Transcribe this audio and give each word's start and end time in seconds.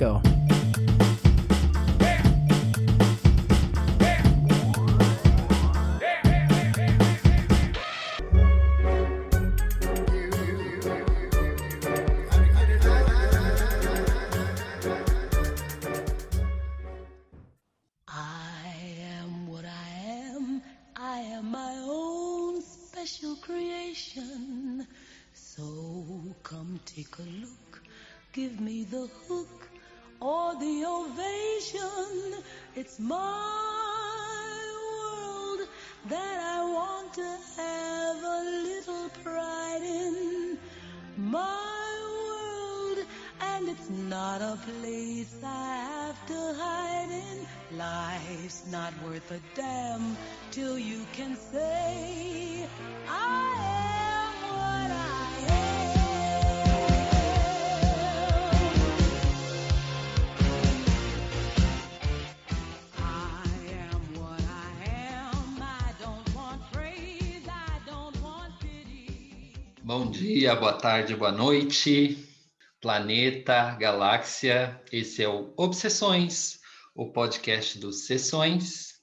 go. 0.00 0.39
Bom 69.92 70.08
dia, 70.08 70.54
boa 70.54 70.74
tarde, 70.74 71.16
boa 71.16 71.32
noite, 71.32 72.16
planeta, 72.80 73.74
galáxia. 73.74 74.80
Esse 74.92 75.24
é 75.24 75.28
o 75.28 75.52
Obsessões, 75.56 76.60
o 76.94 77.10
podcast 77.10 77.76
dos 77.76 78.06
Sessões. 78.06 79.00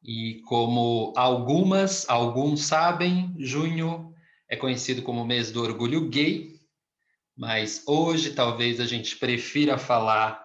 E 0.00 0.40
como 0.46 1.12
algumas, 1.16 2.08
alguns 2.08 2.60
sabem, 2.62 3.34
junho 3.40 4.14
é 4.48 4.54
conhecido 4.54 5.02
como 5.02 5.26
mês 5.26 5.50
do 5.50 5.60
orgulho 5.60 6.08
gay, 6.08 6.60
mas 7.36 7.82
hoje 7.84 8.34
talvez 8.34 8.78
a 8.78 8.86
gente 8.86 9.16
prefira 9.16 9.76
falar 9.76 10.40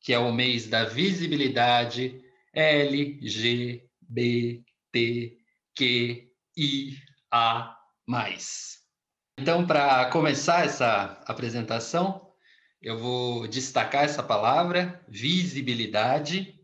que 0.00 0.12
é 0.12 0.18
o 0.20 0.32
mês 0.32 0.68
da 0.68 0.84
visibilidade 0.84 2.22
LGBTQIA+. 2.54 3.82
Então, 9.42 9.66
para 9.66 10.04
começar 10.04 10.64
essa 10.64 11.20
apresentação, 11.26 12.28
eu 12.80 12.96
vou 12.96 13.48
destacar 13.48 14.04
essa 14.04 14.22
palavra, 14.22 15.04
visibilidade, 15.08 16.54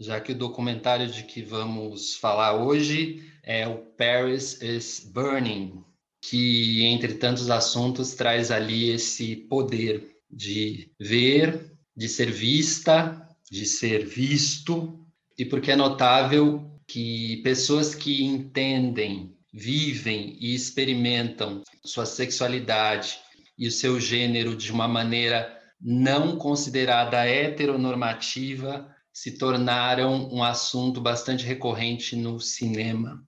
já 0.00 0.20
que 0.20 0.32
o 0.32 0.34
documentário 0.34 1.06
de 1.06 1.22
que 1.22 1.42
vamos 1.42 2.16
falar 2.16 2.54
hoje 2.54 3.22
é 3.44 3.68
o 3.68 3.76
Paris 3.96 4.60
is 4.60 5.08
Burning, 5.14 5.84
que, 6.20 6.84
entre 6.86 7.14
tantos 7.14 7.48
assuntos, 7.48 8.14
traz 8.14 8.50
ali 8.50 8.90
esse 8.90 9.36
poder 9.36 10.16
de 10.28 10.90
ver, 10.98 11.72
de 11.96 12.08
ser 12.08 12.32
vista, 12.32 13.28
de 13.48 13.64
ser 13.64 14.04
visto, 14.04 15.06
e 15.38 15.44
porque 15.44 15.70
é 15.70 15.76
notável 15.76 16.68
que 16.84 17.36
pessoas 17.44 17.94
que 17.94 18.24
entendem, 18.24 19.36
vivem 19.54 20.36
e 20.40 20.52
experimentam 20.52 21.62
sua 21.84 22.04
sexualidade 22.04 23.20
e 23.56 23.68
o 23.68 23.70
seu 23.70 24.00
gênero 24.00 24.56
de 24.56 24.72
uma 24.72 24.88
maneira 24.88 25.56
não 25.80 26.36
considerada 26.36 27.24
heteronormativa 27.24 28.92
se 29.12 29.38
tornaram 29.38 30.28
um 30.32 30.42
assunto 30.42 31.00
bastante 31.00 31.44
recorrente 31.44 32.16
no 32.16 32.40
cinema. 32.40 33.22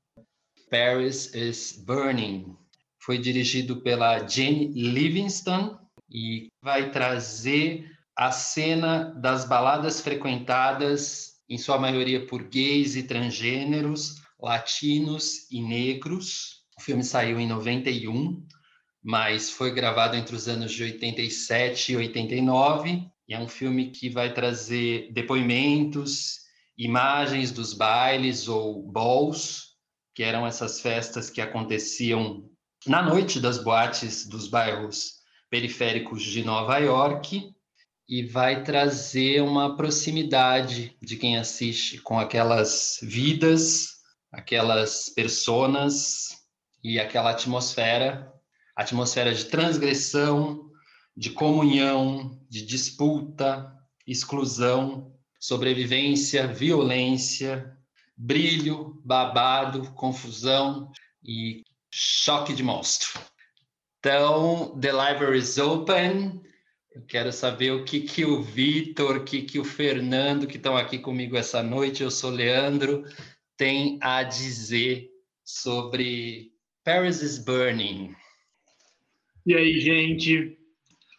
Paris 0.68 1.32
is 1.32 1.80
Burning 1.86 2.56
foi 2.98 3.18
dirigido 3.18 3.76
pela 3.82 4.26
Jane 4.26 4.72
Livingston 4.72 5.78
e 6.10 6.48
vai 6.60 6.90
trazer 6.90 7.88
a 8.16 8.32
cena 8.32 9.14
das 9.20 9.44
baladas 9.44 10.00
frequentadas, 10.00 11.34
em 11.48 11.56
sua 11.56 11.78
maioria 11.78 12.26
por 12.26 12.42
gays 12.42 12.96
e 12.96 13.04
transgêneros, 13.04 14.25
latinos 14.46 15.50
e 15.50 15.60
negros. 15.60 16.62
O 16.78 16.80
filme 16.80 17.02
saiu 17.02 17.40
em 17.40 17.48
91, 17.48 18.46
mas 19.02 19.50
foi 19.50 19.74
gravado 19.74 20.14
entre 20.14 20.36
os 20.36 20.46
anos 20.46 20.72
de 20.72 20.84
87 20.84 21.92
e 21.92 21.96
89. 21.96 23.10
E 23.28 23.34
é 23.34 23.40
um 23.40 23.48
filme 23.48 23.90
que 23.90 24.08
vai 24.08 24.32
trazer 24.32 25.12
depoimentos, 25.12 26.42
imagens 26.78 27.50
dos 27.50 27.72
bailes 27.72 28.46
ou 28.46 28.84
balls, 28.84 29.74
que 30.14 30.22
eram 30.22 30.46
essas 30.46 30.80
festas 30.80 31.28
que 31.28 31.40
aconteciam 31.40 32.48
na 32.86 33.02
noite 33.02 33.40
das 33.40 33.58
boates 33.58 34.28
dos 34.28 34.46
bairros 34.46 35.14
periféricos 35.50 36.22
de 36.22 36.44
Nova 36.44 36.78
York 36.78 37.52
e 38.08 38.24
vai 38.24 38.62
trazer 38.62 39.42
uma 39.42 39.76
proximidade 39.76 40.96
de 41.02 41.16
quem 41.16 41.36
assiste 41.36 42.00
com 42.00 42.16
aquelas 42.16 43.00
vidas, 43.02 43.95
aquelas 44.36 45.08
personas 45.08 46.46
e 46.84 47.00
aquela 47.00 47.30
atmosfera, 47.30 48.30
atmosfera 48.76 49.34
de 49.34 49.46
transgressão, 49.46 50.70
de 51.16 51.30
comunhão, 51.30 52.38
de 52.48 52.64
disputa, 52.64 53.72
exclusão, 54.06 55.10
sobrevivência, 55.40 56.46
violência, 56.46 57.74
brilho, 58.14 59.00
babado, 59.02 59.90
confusão 59.92 60.92
e 61.24 61.64
choque 61.90 62.52
de 62.52 62.62
monstro. 62.62 63.18
Então, 63.98 64.78
The 64.78 64.92
Library 64.92 65.38
is 65.38 65.56
Open. 65.56 66.42
Eu 66.94 67.02
quero 67.06 67.32
saber 67.32 67.72
o 67.72 67.84
que, 67.84 68.00
que 68.00 68.24
o 68.24 68.42
Vitor, 68.42 69.16
o 69.16 69.24
que, 69.24 69.42
que 69.42 69.58
o 69.58 69.64
Fernando, 69.64 70.46
que 70.46 70.58
estão 70.58 70.76
aqui 70.76 70.98
comigo 70.98 71.36
essa 71.36 71.62
noite, 71.62 72.02
eu 72.02 72.10
sou 72.10 72.30
Leandro, 72.30 73.04
tem 73.56 73.98
a 74.02 74.22
dizer 74.22 75.10
sobre 75.44 76.52
Paris 76.84 77.22
is 77.22 77.38
Burning. 77.38 78.14
E 79.44 79.54
aí, 79.54 79.80
gente? 79.80 80.58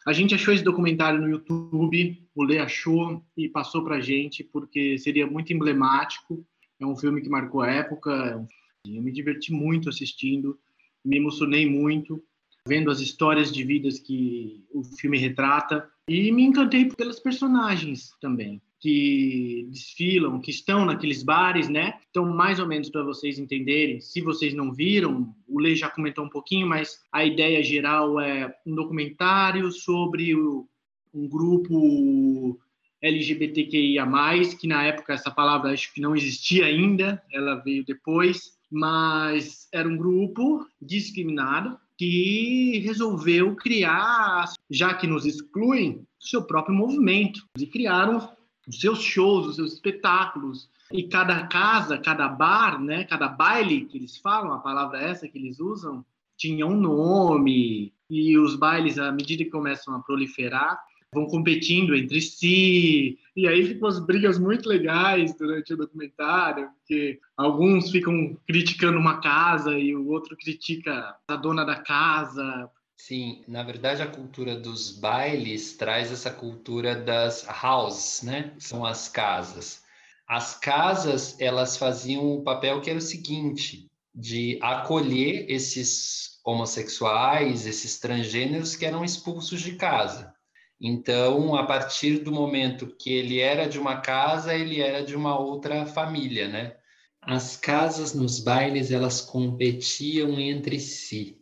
A 0.05 0.13
gente 0.13 0.35
achou 0.35 0.53
esse 0.53 0.63
documentário 0.63 1.19
no 1.19 1.29
YouTube, 1.29 2.23
o 2.33 2.43
Lê 2.43 2.59
achou 2.59 3.23
e 3.35 3.49
passou 3.49 3.83
pra 3.83 3.99
gente, 3.99 4.43
porque 4.43 4.97
seria 4.97 5.27
muito 5.27 5.51
emblemático. 5.51 6.45
É 6.79 6.85
um 6.85 6.95
filme 6.95 7.21
que 7.21 7.29
marcou 7.29 7.61
a 7.61 7.71
época. 7.71 8.47
Eu 8.85 9.01
me 9.01 9.11
diverti 9.11 9.51
muito 9.51 9.89
assistindo, 9.89 10.57
me 11.03 11.17
emocionei 11.17 11.69
muito 11.69 12.23
vendo 12.67 12.91
as 12.91 12.99
histórias 12.99 13.51
de 13.51 13.63
vidas 13.63 13.97
que 13.97 14.65
o 14.73 14.83
filme 14.83 15.17
retrata 15.17 15.89
e 16.07 16.31
me 16.33 16.43
encantei 16.43 16.85
pelas 16.85 17.17
personagens 17.17 18.11
também 18.19 18.61
que 18.87 19.67
desfilam, 19.69 20.39
que 20.39 20.49
estão 20.49 20.85
naqueles 20.85 21.21
bares, 21.21 21.67
né? 21.67 21.95
Então, 22.09 22.25
mais 22.25 22.57
ou 22.57 22.65
menos 22.65 22.89
para 22.89 23.03
vocês 23.03 23.37
entenderem, 23.37 23.99
se 23.99 24.21
vocês 24.21 24.53
não 24.53 24.71
viram, 24.71 25.35
o 25.45 25.59
Lê 25.59 25.75
já 25.75 25.89
comentou 25.89 26.23
um 26.23 26.29
pouquinho, 26.29 26.65
mas 26.65 27.01
a 27.11 27.25
ideia 27.25 27.61
geral 27.61 28.17
é 28.17 28.55
um 28.65 28.73
documentário 28.73 29.69
sobre 29.73 30.33
o, 30.33 30.65
um 31.13 31.27
grupo 31.27 32.57
LGBTQIA+, 33.01 34.07
que 34.57 34.67
na 34.67 34.85
época 34.85 35.15
essa 35.15 35.29
palavra 35.29 35.73
acho 35.73 35.93
que 35.93 35.99
não 35.99 36.15
existia 36.15 36.65
ainda, 36.65 37.21
ela 37.29 37.55
veio 37.55 37.83
depois, 37.83 38.57
mas 38.71 39.67
era 39.73 39.89
um 39.89 39.97
grupo 39.97 40.65
discriminado 40.81 41.77
que 41.97 42.79
resolveu 42.85 43.53
criar, 43.55 44.45
já 44.69 44.93
que 44.93 45.07
nos 45.07 45.25
excluem, 45.25 46.07
seu 46.17 46.43
próprio 46.43 46.73
movimento 46.73 47.41
e 47.57 47.67
criaram 47.67 48.36
os 48.67 48.79
seus 48.79 49.01
shows, 49.01 49.47
os 49.47 49.55
seus 49.55 49.73
espetáculos. 49.73 50.69
E 50.91 51.03
cada 51.03 51.47
casa, 51.47 51.97
cada 51.97 52.27
bar, 52.27 52.81
né, 52.81 53.03
cada 53.03 53.27
baile 53.27 53.85
que 53.85 53.97
eles 53.97 54.17
falam, 54.17 54.53
a 54.53 54.59
palavra 54.59 54.99
essa 54.99 55.27
que 55.27 55.37
eles 55.37 55.59
usam, 55.59 56.05
tinha 56.37 56.65
um 56.65 56.75
nome. 56.75 57.93
E 58.09 58.37
os 58.37 58.55
bailes, 58.55 58.97
à 58.97 59.11
medida 59.11 59.43
que 59.43 59.49
começam 59.49 59.93
a 59.95 59.99
proliferar, 59.99 60.79
vão 61.13 61.25
competindo 61.25 61.95
entre 61.95 62.21
si. 62.21 63.17
E 63.35 63.47
aí 63.47 63.65
ficam 63.65 63.87
as 63.87 63.99
brigas 63.99 64.39
muito 64.39 64.67
legais 64.67 65.35
durante 65.35 65.73
o 65.73 65.77
documentário, 65.77 66.69
porque 66.79 67.19
alguns 67.35 67.91
ficam 67.91 68.37
criticando 68.47 68.97
uma 68.97 69.19
casa 69.19 69.77
e 69.77 69.95
o 69.95 70.07
outro 70.07 70.35
critica 70.37 71.15
a 71.27 71.35
dona 71.35 71.65
da 71.65 71.75
casa, 71.75 72.69
Sim, 72.97 73.43
na 73.47 73.63
verdade 73.63 74.01
a 74.01 74.07
cultura 74.07 74.55
dos 74.59 74.91
bailes 74.99 75.77
traz 75.77 76.11
essa 76.11 76.31
cultura 76.31 76.95
das 76.95 77.45
houses, 77.63 78.23
né? 78.23 78.53
São 78.59 78.85
as 78.85 79.07
casas. 79.07 79.81
As 80.27 80.57
casas, 80.59 81.39
elas 81.39 81.77
faziam 81.77 82.33
o 82.33 82.43
papel 82.43 82.81
que 82.81 82.89
era 82.89 82.99
o 82.99 83.01
seguinte, 83.01 83.89
de 84.13 84.59
acolher 84.61 85.45
esses 85.49 86.39
homossexuais, 86.43 87.65
esses 87.65 87.99
transgêneros 87.99 88.75
que 88.75 88.85
eram 88.85 89.05
expulsos 89.05 89.61
de 89.61 89.75
casa. 89.75 90.33
Então, 90.81 91.55
a 91.55 91.65
partir 91.65 92.19
do 92.19 92.31
momento 92.31 92.95
que 92.97 93.13
ele 93.13 93.39
era 93.39 93.67
de 93.67 93.79
uma 93.79 94.01
casa, 94.01 94.53
ele 94.55 94.81
era 94.81 95.03
de 95.03 95.15
uma 95.15 95.39
outra 95.39 95.85
família, 95.85 96.47
né? 96.47 96.75
As 97.21 97.55
casas 97.55 98.13
nos 98.13 98.39
bailes, 98.39 98.91
elas 98.91 99.21
competiam 99.21 100.39
entre 100.39 100.79
si. 100.79 101.36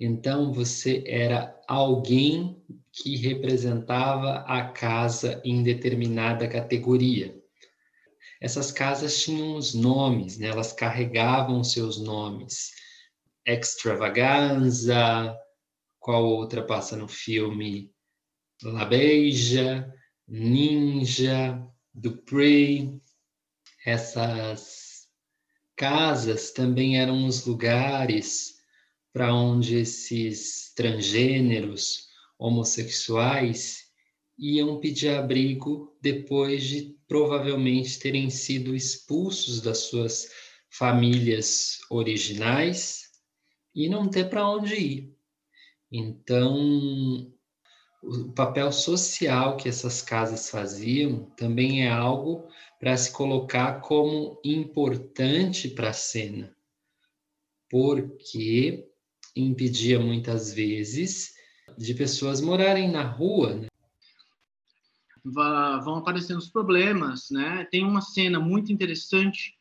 Então, 0.00 0.52
você 0.52 1.02
era 1.06 1.60
alguém 1.66 2.62
que 2.92 3.16
representava 3.16 4.44
a 4.46 4.68
casa 4.70 5.40
em 5.44 5.62
determinada 5.62 6.48
categoria. 6.48 7.36
Essas 8.40 8.70
casas 8.70 9.20
tinham 9.20 9.56
os 9.56 9.74
nomes, 9.74 10.38
né? 10.38 10.48
elas 10.48 10.72
carregavam 10.72 11.64
seus 11.64 12.00
nomes. 12.00 12.70
Extravaganza, 13.44 15.36
qual 15.98 16.24
outra 16.24 16.62
passa 16.62 16.96
no 16.96 17.08
filme? 17.08 17.92
La 18.62 18.84
Beija, 18.84 19.92
Ninja, 20.28 21.60
Dupree. 21.92 23.00
Essas 23.84 25.08
casas 25.76 26.52
também 26.52 27.00
eram 27.00 27.26
os 27.26 27.44
lugares 27.44 28.57
para 29.12 29.34
onde 29.34 29.76
esses 29.76 30.72
transgêneros 30.74 32.08
homossexuais 32.38 33.88
iam 34.38 34.78
pedir 34.78 35.10
abrigo 35.10 35.96
depois 36.00 36.62
de 36.62 36.96
provavelmente 37.08 37.98
terem 37.98 38.30
sido 38.30 38.74
expulsos 38.74 39.60
das 39.60 39.78
suas 39.78 40.28
famílias 40.70 41.78
originais 41.90 43.08
e 43.74 43.88
não 43.88 44.08
ter 44.08 44.28
para 44.28 44.48
onde 44.48 44.74
ir. 44.74 45.16
Então, 45.90 47.32
o 48.02 48.32
papel 48.32 48.70
social 48.70 49.56
que 49.56 49.68
essas 49.68 50.02
casas 50.02 50.50
faziam 50.50 51.24
também 51.36 51.84
é 51.84 51.90
algo 51.90 52.46
para 52.78 52.96
se 52.96 53.10
colocar 53.10 53.80
como 53.80 54.40
importante 54.44 55.68
para 55.68 55.90
a 55.90 55.94
cena, 55.94 56.54
porque 57.68 58.88
impedia 59.40 59.98
muitas 59.98 60.52
vezes 60.52 61.34
de 61.76 61.94
pessoas 61.94 62.40
morarem 62.40 62.90
na 62.90 63.02
rua. 63.02 63.54
Né? 63.54 63.68
Vão 65.24 65.96
aparecendo 65.96 66.38
os 66.38 66.48
problemas, 66.48 67.28
né? 67.30 67.66
Tem 67.70 67.84
uma 67.84 68.00
cena 68.00 68.40
muito 68.40 68.72
interessante 68.72 69.54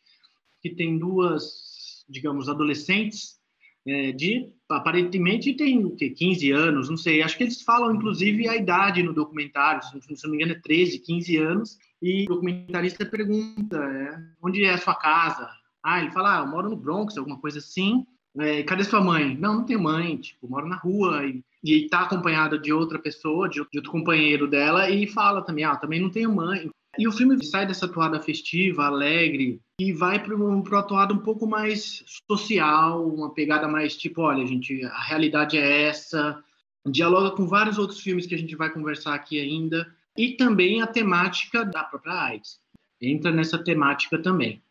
que 0.61 0.69
tem 0.69 0.97
duas, 0.97 2.05
digamos, 2.07 2.49
adolescentes 2.49 3.37
é, 3.85 4.11
de 4.11 4.51
aparentemente 4.69 5.53
tem 5.53 5.85
o 5.85 5.95
quê? 5.95 6.09
15 6.09 6.51
anos, 6.51 6.89
não 6.89 6.97
sei. 6.97 7.21
Acho 7.21 7.37
que 7.37 7.43
eles 7.43 7.61
falam 7.61 7.95
inclusive 7.95 8.47
a 8.47 8.55
idade 8.55 9.01
no 9.01 9.13
documentário, 9.13 9.81
se 9.81 9.93
não 10.23 10.31
me 10.31 10.37
engano 10.37 10.51
é 10.51 10.59
13, 10.59 10.99
15 10.99 11.37
anos. 11.37 11.77
E 12.01 12.25
o 12.25 12.27
documentarista 12.27 13.05
pergunta: 13.05 13.77
é, 13.77 14.19
onde 14.41 14.63
é 14.65 14.73
a 14.73 14.77
sua 14.77 14.95
casa? 14.95 15.49
Ah, 15.81 16.01
ele 16.01 16.11
fala: 16.11 16.37
ah, 16.37 16.43
eu 16.43 16.47
moro 16.47 16.69
no 16.69 16.75
Bronx, 16.75 17.17
alguma 17.17 17.39
coisa 17.39 17.59
assim. 17.59 18.05
É, 18.39 18.63
cadê 18.63 18.83
sua 18.83 19.01
mãe? 19.01 19.35
Não, 19.37 19.55
não 19.55 19.65
tenho 19.65 19.81
mãe, 19.81 20.17
tipo, 20.17 20.47
moro 20.47 20.67
na 20.67 20.75
rua 20.75 21.25
e, 21.25 21.43
e 21.63 21.87
tá 21.89 22.01
acompanhada 22.01 22.57
de 22.57 22.71
outra 22.71 22.99
pessoa, 22.99 23.49
de, 23.49 23.55
de, 23.55 23.77
outro 23.77 23.91
companheiro 23.91 24.47
dela 24.47 24.89
e 24.89 25.07
fala 25.07 25.41
também, 25.41 25.63
ah, 25.63 25.75
também 25.75 25.99
não 25.99 26.09
tenho 26.09 26.33
mãe. 26.33 26.69
E 26.97 27.07
o 27.07 27.11
filme 27.11 27.43
sai 27.43 27.65
dessa 27.65 27.87
toada 27.87 28.19
festiva, 28.19 28.85
alegre 28.85 29.59
e 29.79 29.93
vai 29.93 30.21
para 30.21 30.35
um 30.35 30.63
atuado 30.75 31.13
um 31.13 31.19
pouco 31.19 31.45
mais 31.45 32.03
social, 32.29 33.07
uma 33.07 33.33
pegada 33.33 33.67
mais 33.67 33.95
tipo, 33.95 34.21
olha, 34.21 34.45
gente, 34.45 34.83
a 34.83 35.01
realidade 35.03 35.57
é 35.57 35.83
essa. 35.83 36.43
Dialoga 36.85 37.35
com 37.35 37.47
vários 37.47 37.77
outros 37.77 37.99
filmes 37.99 38.25
que 38.25 38.33
a 38.33 38.37
gente 38.37 38.55
vai 38.55 38.71
conversar 38.71 39.13
aqui 39.13 39.39
ainda 39.39 39.87
e 40.17 40.31
também 40.31 40.81
a 40.81 40.87
temática 40.87 41.63
da 41.63 41.83
própria 41.83 42.13
AIDS. 42.13 42.59
Entra 42.99 43.31
nessa 43.31 43.59
temática 43.59 44.17
também. 44.17 44.61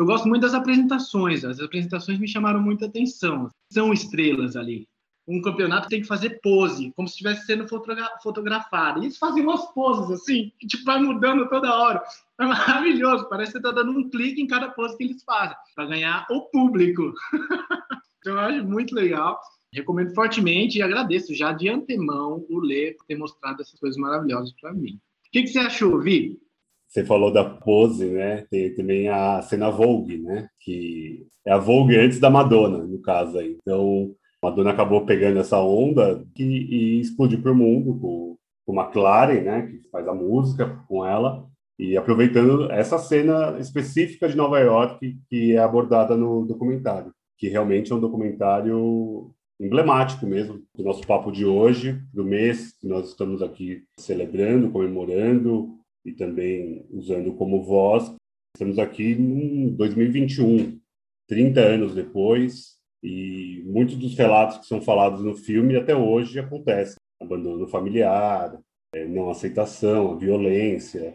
Eu 0.00 0.06
gosto 0.06 0.26
muito 0.26 0.40
das 0.40 0.54
apresentações, 0.54 1.44
as 1.44 1.60
apresentações 1.60 2.18
me 2.18 2.26
chamaram 2.26 2.58
muita 2.58 2.86
atenção. 2.86 3.50
São 3.70 3.92
estrelas 3.92 4.56
ali. 4.56 4.88
Um 5.28 5.42
campeonato 5.42 5.90
tem 5.90 6.00
que 6.00 6.06
fazer 6.06 6.40
pose, 6.40 6.90
como 6.96 7.06
se 7.06 7.12
estivesse 7.12 7.44
sendo 7.44 7.68
fotogra 7.68 8.08
fotografado. 8.22 8.98
E 8.98 9.04
eles 9.04 9.18
fazem 9.18 9.42
umas 9.42 9.70
poses 9.74 10.10
assim, 10.10 10.52
que 10.58 10.66
tipo, 10.66 10.84
vai 10.84 11.02
mudando 11.02 11.46
toda 11.50 11.76
hora. 11.76 12.02
É 12.40 12.46
maravilhoso, 12.46 13.28
parece 13.28 13.52
que 13.52 13.58
você 13.60 13.68
está 13.68 13.72
dando 13.72 13.90
um 13.90 14.08
clique 14.08 14.40
em 14.40 14.46
cada 14.46 14.70
pose 14.70 14.96
que 14.96 15.04
eles 15.04 15.22
fazem, 15.22 15.54
para 15.74 15.84
ganhar 15.84 16.26
o 16.30 16.48
público. 16.48 17.12
então, 18.20 18.32
eu 18.32 18.40
acho 18.40 18.64
muito 18.66 18.94
legal. 18.94 19.38
Recomendo 19.70 20.14
fortemente 20.14 20.78
e 20.78 20.82
agradeço 20.82 21.34
já 21.34 21.52
de 21.52 21.68
antemão 21.68 22.46
o 22.48 22.58
Lê 22.58 22.92
por 22.92 23.04
ter 23.04 23.18
mostrado 23.18 23.60
essas 23.60 23.78
coisas 23.78 24.00
maravilhosas 24.00 24.54
para 24.58 24.72
mim. 24.72 24.94
O 24.94 25.30
que, 25.30 25.42
que 25.42 25.48
você 25.48 25.58
achou, 25.58 26.00
Vi? 26.00 26.40
Você 26.90 27.04
falou 27.04 27.32
da 27.32 27.44
pose, 27.44 28.06
né? 28.06 28.44
Tem 28.50 28.74
também 28.74 29.08
a 29.08 29.40
cena 29.42 29.70
Vogue, 29.70 30.18
né? 30.18 30.48
Que 30.58 31.24
é 31.46 31.52
a 31.52 31.56
Vogue 31.58 31.96
antes 31.96 32.18
da 32.18 32.28
Madonna, 32.28 32.78
no 32.78 33.00
caso 33.00 33.38
aí. 33.38 33.56
Então, 33.62 34.12
a 34.42 34.48
Madonna 34.48 34.72
acabou 34.72 35.06
pegando 35.06 35.38
essa 35.38 35.60
onda 35.60 36.24
e, 36.36 36.42
e 36.42 37.00
explodiu 37.00 37.40
para 37.40 37.52
o 37.52 37.54
mundo 37.54 37.96
com, 38.00 38.36
com 38.66 38.80
McLaren, 38.80 39.40
né? 39.40 39.62
Que 39.68 39.88
faz 39.88 40.08
a 40.08 40.12
música 40.12 40.82
com 40.88 41.06
ela. 41.06 41.46
E 41.78 41.96
aproveitando 41.96 42.70
essa 42.72 42.98
cena 42.98 43.56
específica 43.60 44.28
de 44.28 44.36
Nova 44.36 44.58
York 44.58 45.16
que 45.30 45.52
é 45.52 45.58
abordada 45.58 46.16
no 46.16 46.44
documentário, 46.44 47.12
que 47.38 47.48
realmente 47.48 47.92
é 47.92 47.94
um 47.94 48.00
documentário 48.00 49.30
emblemático 49.60 50.26
mesmo 50.26 50.60
do 50.74 50.82
nosso 50.82 51.06
papo 51.06 51.30
de 51.30 51.46
hoje, 51.46 52.02
do 52.12 52.24
mês 52.24 52.76
que 52.80 52.88
nós 52.88 53.10
estamos 53.10 53.42
aqui 53.42 53.84
celebrando, 53.96 54.70
comemorando, 54.70 55.79
e 56.04 56.12
também 56.12 56.86
usando 56.90 57.32
como 57.34 57.62
voz. 57.62 58.14
Estamos 58.56 58.78
aqui 58.78 59.12
em 59.12 59.74
2021, 59.74 60.78
30 61.28 61.60
anos 61.60 61.94
depois, 61.94 62.78
e 63.02 63.62
muitos 63.64 63.96
dos 63.96 64.16
relatos 64.16 64.58
que 64.58 64.66
são 64.66 64.80
falados 64.80 65.22
no 65.22 65.34
filme 65.34 65.76
até 65.76 65.94
hoje 65.94 66.38
acontecem. 66.38 66.96
Abandono 67.20 67.66
familiar, 67.68 68.58
é, 68.94 69.06
não 69.06 69.30
aceitação, 69.30 70.18
violência, 70.18 71.14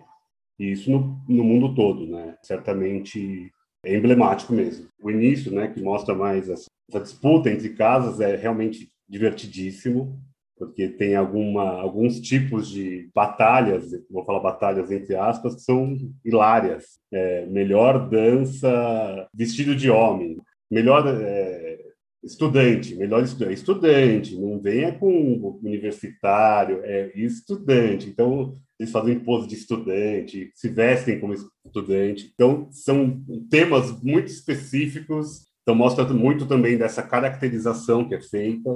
e 0.58 0.72
isso 0.72 0.90
no, 0.90 1.22
no 1.28 1.44
mundo 1.44 1.76
todo, 1.76 2.08
né? 2.08 2.38
Certamente 2.42 3.52
é 3.86 3.96
emblemático 3.96 4.54
mesmo. 4.54 4.88
O 5.02 5.12
início, 5.12 5.54
né, 5.54 5.68
que 5.68 5.82
mostra 5.82 6.16
mais 6.16 6.50
essa, 6.50 6.66
essa 6.90 7.00
disputa 7.02 7.50
entre 7.50 7.70
casas 7.74 8.20
é 8.20 8.36
realmente 8.36 8.90
divertidíssimo 9.08 10.20
porque 10.58 10.88
tem 10.88 11.16
alguma, 11.16 11.82
alguns 11.82 12.20
tipos 12.20 12.70
de 12.70 13.10
batalhas, 13.14 13.92
vou 14.10 14.24
falar 14.24 14.40
batalhas 14.40 14.92
entre 14.92 15.16
aspas, 15.16 15.56
que 15.56 15.62
são 15.62 15.98
hilárias. 16.24 17.00
É, 17.12 17.46
melhor 17.48 18.10
dança 18.10 19.28
vestido 19.34 19.76
de 19.76 19.90
homem, 19.90 20.38
melhor 20.72 21.06
é, 21.08 21.80
estudante, 22.24 22.96
melhor 22.96 23.24
estudante, 23.24 23.54
estudante, 23.54 24.40
não 24.40 24.60
venha 24.60 24.94
com 24.94 25.60
universitário, 25.62 26.80
é 26.84 27.12
estudante. 27.16 28.08
Então, 28.10 28.58
eles 28.80 28.92
fazem 28.92 29.20
pose 29.20 29.48
de 29.48 29.56
estudante, 29.56 30.52
se 30.54 30.70
vestem 30.70 31.20
como 31.20 31.34
estudante. 31.66 32.32
Então, 32.34 32.68
são 32.72 33.22
temas 33.50 34.02
muito 34.02 34.28
específicos, 34.28 35.46
então 35.62 35.76
mostra 35.76 36.06
muito 36.06 36.46
também 36.46 36.78
dessa 36.78 37.04
caracterização 37.04 38.08
que 38.08 38.16
é 38.16 38.22
feita 38.22 38.70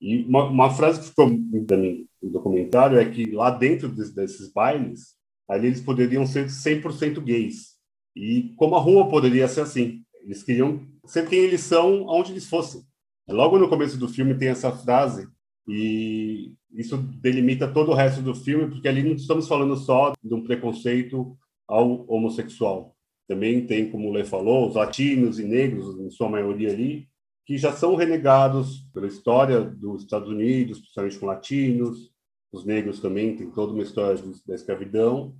e 0.00 0.24
uma, 0.24 0.44
uma 0.44 0.70
frase 0.70 1.00
que 1.00 1.08
ficou 1.08 1.28
no 1.28 2.30
documentário 2.30 2.98
é 2.98 3.04
que 3.08 3.30
lá 3.30 3.50
dentro 3.50 3.88
desses 3.88 4.52
bailes, 4.52 5.14
ali 5.48 5.66
eles 5.66 5.80
poderiam 5.80 6.26
ser 6.26 6.46
100% 6.46 7.20
gays. 7.20 7.76
E 8.16 8.54
como 8.56 8.76
a 8.76 8.80
rua 8.80 9.08
poderia 9.08 9.46
ser 9.46 9.60
assim. 9.60 10.02
Eles 10.22 10.42
queriam 10.42 10.80
ser 11.04 11.28
quem 11.28 11.40
eles 11.40 11.62
são, 11.62 12.08
aonde 12.08 12.32
eles 12.32 12.48
fossem. 12.48 12.82
Logo 13.28 13.58
no 13.58 13.68
começo 13.68 13.96
do 13.96 14.08
filme 14.08 14.34
tem 14.34 14.48
essa 14.48 14.72
frase 14.72 15.28
e 15.68 16.52
isso 16.72 16.96
delimita 16.96 17.72
todo 17.72 17.90
o 17.90 17.94
resto 17.94 18.22
do 18.22 18.34
filme, 18.34 18.68
porque 18.68 18.88
ali 18.88 19.02
não 19.02 19.14
estamos 19.14 19.46
falando 19.46 19.76
só 19.76 20.12
de 20.22 20.34
um 20.34 20.42
preconceito 20.42 21.36
ao 21.68 22.04
homossexual. 22.08 22.96
Também 23.28 23.64
tem, 23.66 23.90
como 23.90 24.08
o 24.08 24.12
Lê 24.12 24.24
falou, 24.24 24.68
os 24.68 24.74
latinos 24.74 25.38
e 25.38 25.44
negros, 25.44 25.98
em 26.00 26.10
sua 26.10 26.28
maioria 26.28 26.70
ali, 26.70 27.06
que 27.50 27.58
já 27.58 27.72
são 27.72 27.96
renegados 27.96 28.86
pela 28.94 29.08
história 29.08 29.60
dos 29.60 30.02
Estados 30.04 30.28
Unidos, 30.28 30.78
principalmente 30.78 31.18
com 31.18 31.26
latinos, 31.26 32.12
os 32.52 32.64
negros 32.64 33.00
também 33.00 33.34
tem 33.34 33.50
toda 33.50 33.72
uma 33.72 33.82
história 33.82 34.22
da 34.46 34.54
escravidão, 34.54 35.34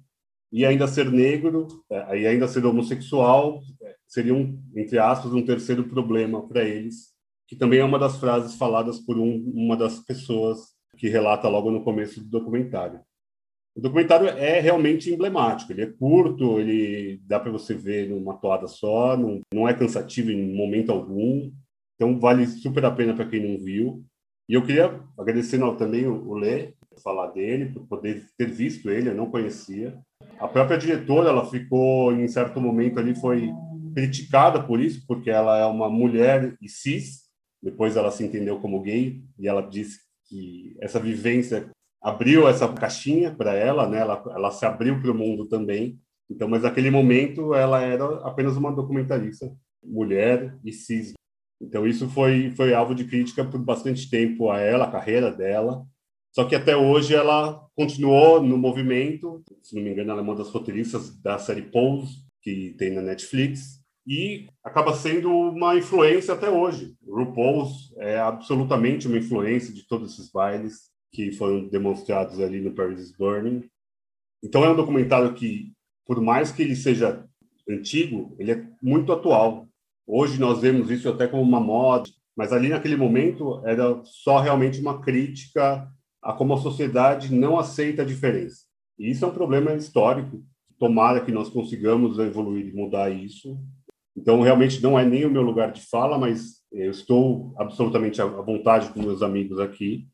e 0.51 0.67
ainda 0.67 0.89
ser 0.89 1.09
negro, 1.09 1.69
é, 1.89 2.19
e 2.19 2.27
ainda 2.27 2.49
ser 2.49 2.67
homossexual, 2.67 3.63
é, 3.81 3.95
seria, 4.09 4.35
um, 4.35 4.61
entre 4.75 4.99
aspas, 4.99 5.33
um 5.33 5.47
terceiro 5.47 5.85
problema 5.85 6.45
para 6.49 6.65
eles, 6.65 7.15
que 7.47 7.55
também 7.55 7.79
é 7.79 7.85
uma 7.85 7.97
das 7.97 8.17
frases 8.17 8.57
faladas 8.57 8.99
por 8.99 9.17
um, 9.17 9.49
uma 9.55 9.77
das 9.77 10.01
pessoas 10.01 10.75
que 10.97 11.09
relata 11.09 11.49
logo 11.49 11.71
no 11.71 11.85
começo 11.85 12.19
do 12.19 12.29
documentário. 12.29 12.99
O 13.73 13.81
documentário 13.81 14.27
é 14.27 14.59
realmente 14.59 15.13
emblemático, 15.13 15.71
ele 15.71 15.83
é 15.83 15.87
curto, 15.87 16.59
ele 16.59 17.21
dá 17.23 17.39
para 17.39 17.53
você 17.53 17.73
ver 17.73 18.09
numa 18.09 18.35
toada 18.35 18.67
só, 18.67 19.17
não, 19.17 19.41
não 19.55 19.69
é 19.69 19.73
cansativo 19.73 20.33
em 20.33 20.57
momento 20.57 20.91
algum, 20.91 21.53
então 22.01 22.19
vale 22.19 22.47
super 22.47 22.83
a 22.87 22.91
pena 22.91 23.13
para 23.13 23.27
quem 23.27 23.47
não 23.47 23.63
viu. 23.63 24.03
E 24.49 24.55
eu 24.55 24.63
queria 24.63 24.99
agradecer 25.19 25.61
também 25.77 26.07
o 26.07 26.33
Lê, 26.33 26.73
falar 27.05 27.27
dele, 27.27 27.67
por 27.67 27.87
poder 27.87 28.25
ter 28.39 28.47
visto 28.47 28.89
ele, 28.89 29.11
eu 29.11 29.15
não 29.15 29.31
conhecia. 29.31 29.99
A 30.39 30.49
própria 30.49 30.79
diretora, 30.79 31.29
ela 31.29 31.45
ficou, 31.45 32.11
em 32.13 32.27
certo 32.27 32.59
momento 32.59 32.99
ali, 32.99 33.15
foi 33.15 33.53
criticada 33.95 34.63
por 34.63 34.81
isso, 34.81 35.05
porque 35.07 35.31
ela 35.31 35.59
é 35.59 35.67
uma 35.67 35.91
mulher 35.91 36.57
e 36.63 36.71
cis, 36.71 37.25
depois 37.63 37.97
ela 37.97 38.11
se 38.11 38.25
entendeu 38.25 38.59
como 38.61 38.81
gay, 38.81 39.23
e 39.39 39.47
ela 39.47 39.61
disse 39.61 39.99
que 40.27 40.75
essa 40.81 40.99
vivência 40.99 41.69
abriu 42.03 42.49
essa 42.49 42.67
caixinha 42.73 43.35
para 43.35 43.53
ela, 43.53 43.87
né? 43.87 43.99
Ela, 43.99 44.25
ela 44.31 44.51
se 44.51 44.65
abriu 44.65 44.99
para 45.03 45.11
o 45.11 45.15
mundo 45.15 45.47
também. 45.47 46.01
Então, 46.31 46.49
mas 46.49 46.63
naquele 46.63 46.91
momento 46.91 47.55
ela 47.55 47.83
era 47.83 48.07
apenas 48.27 48.57
uma 48.57 48.73
documentarista, 48.73 49.55
mulher 49.85 50.57
e 50.65 50.73
cis. 50.73 51.13
Então 51.61 51.87
isso 51.87 52.09
foi 52.09 52.51
foi 52.51 52.73
alvo 52.73 52.95
de 52.95 53.05
crítica 53.05 53.45
por 53.45 53.61
bastante 53.61 54.09
tempo 54.09 54.51
a 54.51 54.59
ela, 54.59 54.87
a 54.87 54.91
carreira 54.91 55.31
dela. 55.31 55.85
Só 56.33 56.45
que 56.45 56.55
até 56.55 56.77
hoje 56.77 57.15
ela 57.15 57.67
continuou 57.75 58.43
no 58.43 58.57
movimento. 58.57 59.43
Se 59.63 59.75
não 59.75 59.83
me 59.83 59.91
engano, 59.91 60.13
ela 60.13 60.21
é 60.21 60.23
uma 60.23 60.37
das 60.37 60.49
roteiristas 60.49 61.21
da 61.21 61.39
série 61.39 61.63
Pose 61.63 62.25
que 62.43 62.75
tem 62.79 62.91
na 62.91 63.03
Netflix 63.03 63.81
e 64.07 64.49
acaba 64.65 64.95
sendo 64.95 65.31
uma 65.31 65.77
influência 65.77 66.35
até 66.35 66.49
hoje. 66.49 66.97
RuPaul's 67.07 67.93
é 67.99 68.19
absolutamente 68.19 69.07
uma 69.07 69.19
influência 69.19 69.73
de 69.73 69.87
todos 69.87 70.13
esses 70.13 70.31
bailes 70.31 70.91
que 71.13 71.33
foram 71.33 71.69
demonstrados 71.69 72.41
ali 72.41 72.61
no 72.61 72.73
Paris 72.73 73.01
is 73.01 73.17
Burning. 73.17 73.69
Então 74.43 74.65
é 74.65 74.71
um 74.71 74.77
documentário 74.77 75.35
que, 75.35 75.73
por 76.07 76.21
mais 76.21 76.51
que 76.51 76.63
ele 76.63 76.77
seja 76.77 77.25
antigo, 77.69 78.35
ele 78.39 78.53
é 78.53 78.67
muito 78.83 79.13
atual. 79.13 79.69
Hoje 80.13 80.41
nós 80.41 80.61
vemos 80.61 80.91
isso 80.91 81.09
até 81.09 81.29
como 81.29 81.41
uma 81.41 81.61
moda, 81.61 82.11
mas 82.37 82.53
ali 82.53 82.69
naquele 82.69 82.97
momento 82.97 83.63
era 83.65 84.03
só 84.05 84.41
realmente 84.41 84.81
uma 84.81 85.01
crítica 85.01 85.89
a 86.21 86.33
como 86.33 86.55
a 86.55 86.61
sociedade 86.61 87.33
não 87.33 87.57
aceita 87.57 88.03
a 88.03 88.05
diferença. 88.05 88.65
E 88.99 89.09
isso 89.09 89.25
é 89.25 89.29
um 89.29 89.33
problema 89.33 89.73
histórico. 89.75 90.43
Tomara 90.81 91.21
que 91.21 91.31
nós 91.31 91.49
consigamos 91.49 92.19
evoluir 92.19 92.67
e 92.67 92.73
mudar 92.73 93.09
isso. 93.09 93.57
Então, 94.17 94.41
realmente 94.41 94.83
não 94.83 94.99
é 94.99 95.05
nem 95.05 95.25
o 95.25 95.31
meu 95.31 95.43
lugar 95.43 95.71
de 95.71 95.83
fala, 95.83 96.19
mas 96.19 96.57
eu 96.73 96.91
estou 96.91 97.55
absolutamente 97.57 98.21
à 98.21 98.27
vontade 98.27 98.91
com 98.91 99.01
meus 99.01 99.23
amigos 99.23 99.61
aqui 99.61 100.09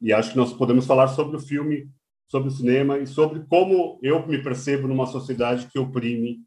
e 0.00 0.10
acho 0.10 0.30
que 0.30 0.38
nós 0.38 0.54
podemos 0.54 0.86
falar 0.86 1.08
sobre 1.08 1.36
o 1.36 1.40
filme, 1.40 1.88
sobre 2.28 2.48
o 2.48 2.50
cinema 2.50 2.98
e 2.98 3.06
sobre 3.06 3.44
como 3.46 3.98
eu 4.02 4.26
me 4.26 4.42
percebo 4.42 4.88
numa 4.88 5.06
sociedade 5.06 5.68
que 5.70 5.78
oprime 5.78 6.38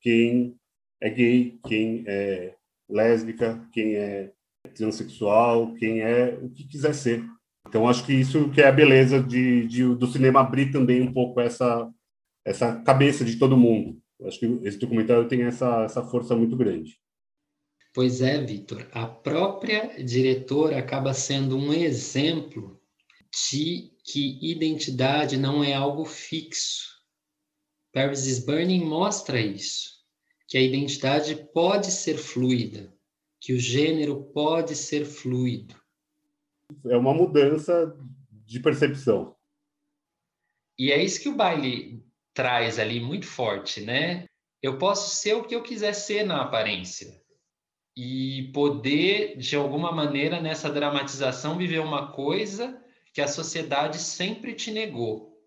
quem 0.00 0.56
é 1.00 1.10
gay, 1.10 1.58
quem 1.66 2.04
é 2.06 2.54
lésbica, 2.88 3.66
quem 3.72 3.94
é 3.94 4.32
transexual, 4.74 5.74
quem 5.74 6.00
é 6.00 6.38
o 6.42 6.50
que 6.50 6.66
quiser 6.66 6.94
ser. 6.94 7.24
Então 7.66 7.88
acho 7.88 8.04
que 8.04 8.12
isso 8.12 8.50
que 8.50 8.60
é 8.60 8.68
a 8.68 8.72
beleza 8.72 9.22
de, 9.22 9.66
de, 9.66 9.94
do 9.94 10.06
cinema 10.06 10.40
abrir 10.40 10.70
também 10.70 11.02
um 11.02 11.12
pouco 11.12 11.40
essa 11.40 11.90
essa 12.44 12.80
cabeça 12.82 13.24
de 13.24 13.38
todo 13.38 13.56
mundo. 13.56 14.00
Acho 14.22 14.40
que 14.40 14.46
esse 14.62 14.78
documentário 14.78 15.28
tem 15.28 15.42
essa 15.42 15.84
essa 15.84 16.02
força 16.02 16.34
muito 16.34 16.56
grande. 16.56 16.98
Pois 17.92 18.20
é, 18.20 18.40
Vitor. 18.40 18.86
A 18.92 19.06
própria 19.06 20.02
diretora 20.02 20.78
acaba 20.78 21.12
sendo 21.12 21.56
um 21.56 21.72
exemplo 21.72 22.80
de 23.32 23.90
que 24.04 24.38
identidade 24.42 25.36
não 25.36 25.62
é 25.62 25.74
algo 25.74 26.04
fixo. 26.04 26.88
Paris 27.92 28.26
is 28.26 28.44
Burning 28.44 28.84
mostra 28.84 29.40
isso, 29.40 29.99
que 30.50 30.58
a 30.58 30.60
identidade 30.60 31.36
pode 31.54 31.92
ser 31.92 32.18
fluida, 32.18 32.92
que 33.40 33.52
o 33.52 33.58
gênero 33.58 34.24
pode 34.34 34.74
ser 34.74 35.04
fluido. 35.04 35.76
É 36.86 36.96
uma 36.96 37.14
mudança 37.14 37.96
de 38.44 38.58
percepção. 38.58 39.36
E 40.76 40.90
é 40.90 41.00
isso 41.00 41.22
que 41.22 41.28
o 41.28 41.36
baile 41.36 42.04
traz 42.34 42.80
ali 42.80 42.98
muito 42.98 43.26
forte, 43.26 43.80
né? 43.80 44.26
Eu 44.60 44.76
posso 44.76 45.14
ser 45.14 45.34
o 45.34 45.44
que 45.44 45.54
eu 45.54 45.62
quiser 45.62 45.92
ser 45.92 46.24
na 46.24 46.42
aparência 46.42 47.22
e 47.96 48.50
poder, 48.52 49.36
de 49.36 49.54
alguma 49.54 49.92
maneira, 49.92 50.40
nessa 50.40 50.68
dramatização, 50.68 51.56
viver 51.56 51.78
uma 51.78 52.10
coisa 52.10 52.82
que 53.14 53.20
a 53.20 53.28
sociedade 53.28 53.98
sempre 53.98 54.52
te 54.54 54.72
negou, 54.72 55.38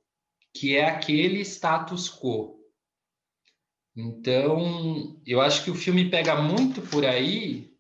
que 0.53 0.77
é 0.77 0.85
aquele 0.85 1.41
status 1.41 2.09
quo. 2.09 2.62
Então, 3.95 5.21
eu 5.25 5.39
acho 5.39 5.63
que 5.63 5.71
o 5.71 5.75
filme 5.75 6.09
pega 6.09 6.41
muito 6.41 6.81
por 6.81 7.05
aí, 7.05 7.71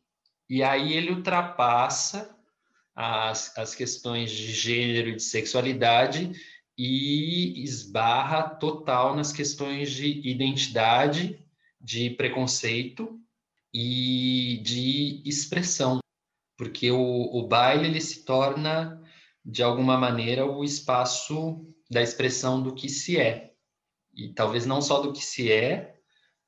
e 0.49 0.61
aí 0.61 0.93
ele 0.93 1.11
ultrapassa 1.11 2.37
as, 2.95 3.57
as 3.57 3.73
questões 3.73 4.31
de 4.31 4.51
gênero 4.51 5.09
e 5.09 5.15
de 5.15 5.23
sexualidade 5.23 6.31
e 6.77 7.63
esbarra 7.63 8.43
total 8.43 9.15
nas 9.15 9.31
questões 9.31 9.91
de 9.91 10.27
identidade, 10.27 11.43
de 11.81 12.11
preconceito 12.11 13.19
e 13.73 14.61
de 14.63 15.21
expressão, 15.25 15.99
porque 16.57 16.91
o, 16.91 16.99
o 16.99 17.47
baile 17.47 17.87
ele 17.87 18.01
se 18.01 18.23
torna 18.23 19.01
de 19.43 19.61
alguma 19.61 19.97
maneira, 19.97 20.45
o 20.45 20.63
espaço 20.63 21.65
da 21.89 22.01
expressão 22.01 22.61
do 22.61 22.73
que 22.73 22.87
se 22.87 23.19
é. 23.19 23.53
E 24.15 24.29
talvez 24.29 24.65
não 24.65 24.81
só 24.81 25.01
do 25.01 25.11
que 25.11 25.23
se 25.23 25.51
é, 25.51 25.92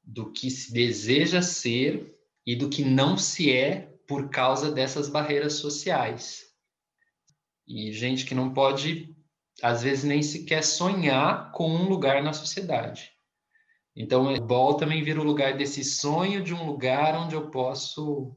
do 0.06 0.32
que 0.32 0.50
se 0.50 0.72
deseja 0.72 1.42
ser 1.42 2.16
e 2.46 2.56
do 2.56 2.70
que 2.70 2.84
não 2.84 3.18
se 3.18 3.52
é 3.52 3.94
por 4.08 4.30
causa 4.30 4.72
dessas 4.72 5.10
barreiras 5.10 5.54
sociais. 5.54 6.44
E 7.68 7.92
gente 7.92 8.26
que 8.26 8.36
não 8.36 8.54
pode, 8.54 9.16
às 9.62 9.82
vezes, 9.82 10.04
nem 10.04 10.22
sequer 10.22 10.64
sonhar 10.64 11.52
com 11.52 11.68
um 11.68 11.90
lugar 11.90 12.24
na 12.24 12.34
sociedade. 12.34 13.12
Então, 13.96 14.32
o 14.32 14.42
Ball 14.42 14.76
também 14.76 15.04
vira 15.04 15.20
o 15.20 15.24
lugar 15.24 15.58
desse 15.58 15.84
sonho 15.84 16.44
de 16.44 16.54
um 16.54 16.66
lugar 16.66 17.16
onde 17.16 17.34
eu 17.34 17.50
posso 17.50 18.36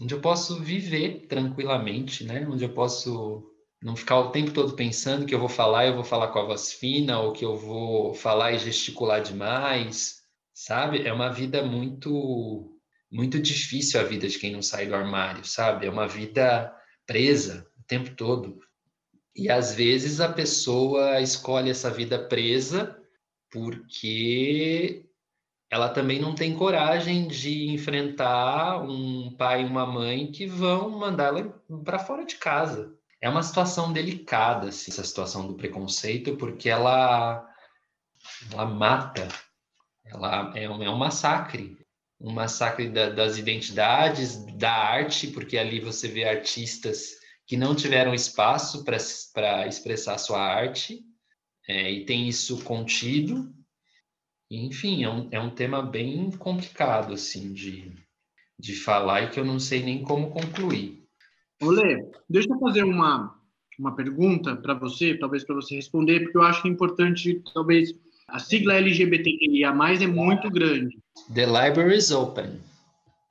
onde 0.00 0.12
eu 0.12 0.20
posso 0.20 0.60
viver 0.60 1.26
tranquilamente, 1.28 2.24
né? 2.24 2.46
Onde 2.48 2.64
eu 2.64 2.74
posso 2.74 3.44
não 3.80 3.94
ficar 3.94 4.18
o 4.18 4.30
tempo 4.30 4.50
todo 4.50 4.74
pensando 4.74 5.26
que 5.26 5.34
eu 5.34 5.38
vou 5.38 5.48
falar, 5.48 5.86
eu 5.86 5.94
vou 5.94 6.02
falar 6.02 6.28
com 6.28 6.38
a 6.40 6.44
voz 6.44 6.72
fina, 6.72 7.20
ou 7.20 7.32
que 7.32 7.44
eu 7.44 7.56
vou 7.56 8.14
falar 8.14 8.52
e 8.52 8.58
gesticular 8.58 9.22
demais, 9.22 10.23
sabe? 10.54 11.06
É 11.06 11.12
uma 11.12 11.30
vida 11.30 11.62
muito 11.62 12.70
muito 13.10 13.38
difícil 13.38 14.00
a 14.00 14.04
vida 14.04 14.26
de 14.26 14.38
quem 14.38 14.52
não 14.52 14.62
sai 14.62 14.86
do 14.86 14.94
armário, 14.94 15.44
sabe? 15.44 15.86
É 15.86 15.90
uma 15.90 16.08
vida 16.08 16.74
presa 17.06 17.66
o 17.78 17.82
tempo 17.84 18.10
todo. 18.16 18.58
E 19.36 19.50
às 19.50 19.74
vezes 19.74 20.20
a 20.20 20.32
pessoa 20.32 21.20
escolhe 21.20 21.70
essa 21.70 21.90
vida 21.90 22.18
presa 22.18 22.98
porque 23.50 25.06
ela 25.70 25.88
também 25.88 26.20
não 26.20 26.34
tem 26.34 26.56
coragem 26.56 27.28
de 27.28 27.68
enfrentar 27.70 28.82
um 28.82 29.34
pai 29.36 29.62
e 29.62 29.66
uma 29.66 29.86
mãe 29.86 30.30
que 30.32 30.46
vão 30.46 30.90
mandar 30.90 31.28
ela 31.28 31.62
para 31.84 31.98
fora 31.98 32.24
de 32.24 32.36
casa 32.36 32.96
é 33.24 33.28
uma 33.30 33.42
situação 33.42 33.90
delicada, 33.90 34.68
assim, 34.68 34.90
essa 34.90 35.02
situação 35.02 35.46
do 35.46 35.54
preconceito, 35.54 36.36
porque 36.36 36.68
ela, 36.68 37.42
ela 38.52 38.66
mata, 38.66 39.26
ela 40.04 40.52
é 40.54 40.68
um, 40.68 40.82
é 40.82 40.90
um 40.90 40.96
massacre, 40.96 41.78
um 42.20 42.32
massacre 42.32 42.88
da, 42.88 43.10
das 43.10 43.38
identidades, 43.38 44.44
da 44.56 44.72
arte, 44.72 45.28
porque 45.28 45.56
ali 45.56 45.80
você 45.80 46.08
vê 46.08 46.24
artistas 46.24 47.16
que 47.46 47.56
não 47.56 47.74
tiveram 47.74 48.14
espaço 48.14 48.84
para 48.84 49.66
expressar 49.66 50.18
sua 50.18 50.40
arte, 50.40 51.04
é, 51.68 51.90
e 51.90 52.04
tem 52.04 52.28
isso 52.28 52.62
contido. 52.64 53.52
Enfim, 54.50 55.04
é 55.04 55.10
um, 55.10 55.28
é 55.30 55.40
um 55.40 55.54
tema 55.54 55.82
bem 55.82 56.30
complicado, 56.32 57.14
assim, 57.14 57.52
de, 57.52 57.92
de 58.58 58.74
falar 58.74 59.22
e 59.22 59.30
que 59.30 59.40
eu 59.40 59.44
não 59.44 59.58
sei 59.58 59.82
nem 59.82 60.02
como 60.02 60.30
concluir. 60.30 61.02
Olê, 61.62 62.06
deixa 62.28 62.52
eu 62.52 62.58
fazer 62.58 62.84
uma, 62.84 63.40
uma 63.78 63.96
pergunta 63.96 64.54
para 64.56 64.74
você, 64.74 65.16
talvez 65.16 65.44
para 65.44 65.54
você 65.54 65.76
responder, 65.76 66.20
porque 66.20 66.36
eu 66.36 66.42
acho 66.42 66.62
que 66.62 66.68
é 66.68 66.70
importante, 66.70 67.42
talvez, 67.52 67.94
a 68.28 68.38
sigla 68.38 68.74
LGBTQIA+, 68.74 69.74
é 70.00 70.06
muito 70.06 70.50
grande. 70.50 70.98
The 71.32 71.46
library 71.46 71.96
is 71.96 72.10
open. 72.10 72.60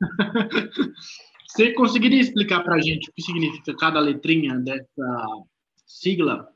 você 1.47 1.73
conseguiria 1.73 2.21
explicar 2.21 2.63
para 2.63 2.75
a 2.75 2.81
gente 2.81 3.09
o 3.09 3.13
que 3.13 3.21
significa 3.21 3.75
cada 3.75 3.99
letrinha 3.99 4.55
dessa 4.59 5.25
sigla? 5.85 6.47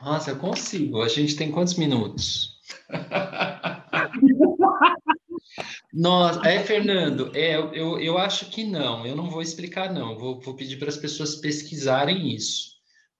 Nossa, 0.00 0.30
eu 0.30 0.38
consigo. 0.38 1.02
A 1.02 1.08
gente 1.08 1.36
tem 1.36 1.50
quantos 1.50 1.74
minutos? 1.74 2.56
Nossa, 5.92 6.46
é, 6.48 6.62
Fernando, 6.62 7.32
é, 7.34 7.56
eu, 7.56 7.98
eu 7.98 8.18
acho 8.18 8.50
que 8.50 8.62
não, 8.62 9.04
eu 9.06 9.16
não 9.16 9.28
vou 9.28 9.42
explicar, 9.42 9.92
não. 9.92 10.16
Vou, 10.16 10.40
vou 10.40 10.54
pedir 10.54 10.78
para 10.78 10.88
as 10.88 10.96
pessoas 10.96 11.36
pesquisarem 11.36 12.32
isso. 12.34 12.76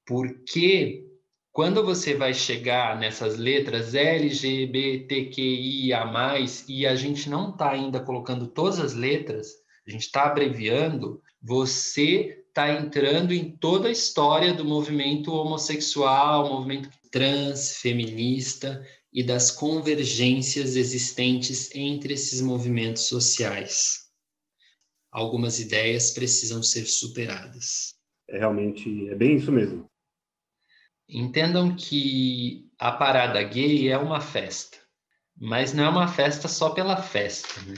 Porque 0.07 1.08
quando 1.59 1.85
você 1.85 2.15
vai 2.15 2.33
chegar 2.33 2.97
nessas 3.01 3.37
letras 3.37 3.93
LGBTQIA, 3.93 5.25
e 6.69 6.87
a 6.87 6.95
gente 6.95 7.29
não 7.29 7.51
está 7.51 7.73
ainda 7.73 7.99
colocando 7.99 8.47
todas 8.47 8.79
as 8.79 8.95
letras, 8.95 9.55
a 9.85 9.91
gente 9.91 10.03
está 10.03 10.27
abreviando, 10.27 11.21
você 11.43 12.45
está 12.47 12.73
entrando 12.73 13.35
em 13.35 13.51
toda 13.57 13.89
a 13.89 13.91
história 13.91 14.55
do 14.55 14.65
movimento 14.65 15.33
homossexual, 15.33 16.49
movimento 16.49 16.91
trans, 17.11 17.79
feminista 17.79 18.81
e 19.13 19.25
das 19.25 19.51
convergências 19.51 20.77
existentes 20.77 21.75
entre 21.75 22.15
esses 22.15 22.41
movimentos 22.41 23.09
sociais. 23.09 24.07
Algumas 25.11 25.59
ideias 25.59 26.13
precisam 26.13 26.63
ser 26.63 26.85
superadas. 26.85 27.97
É 28.31 28.39
realmente, 28.39 29.09
é 29.09 29.17
bem 29.17 29.35
isso 29.35 29.51
mesmo. 29.51 29.88
Entendam 31.09 31.75
que 31.75 32.71
a 32.79 32.93
parada 32.93 33.43
gay 33.43 33.89
é 33.89 33.97
uma 33.97 34.21
festa, 34.21 34.79
mas 35.37 35.73
não 35.73 35.85
é 35.85 35.89
uma 35.89 36.09
festa 36.09 36.49
só 36.49 36.71
pela 36.71 37.01
festa, 37.01 37.61
né? 37.63 37.75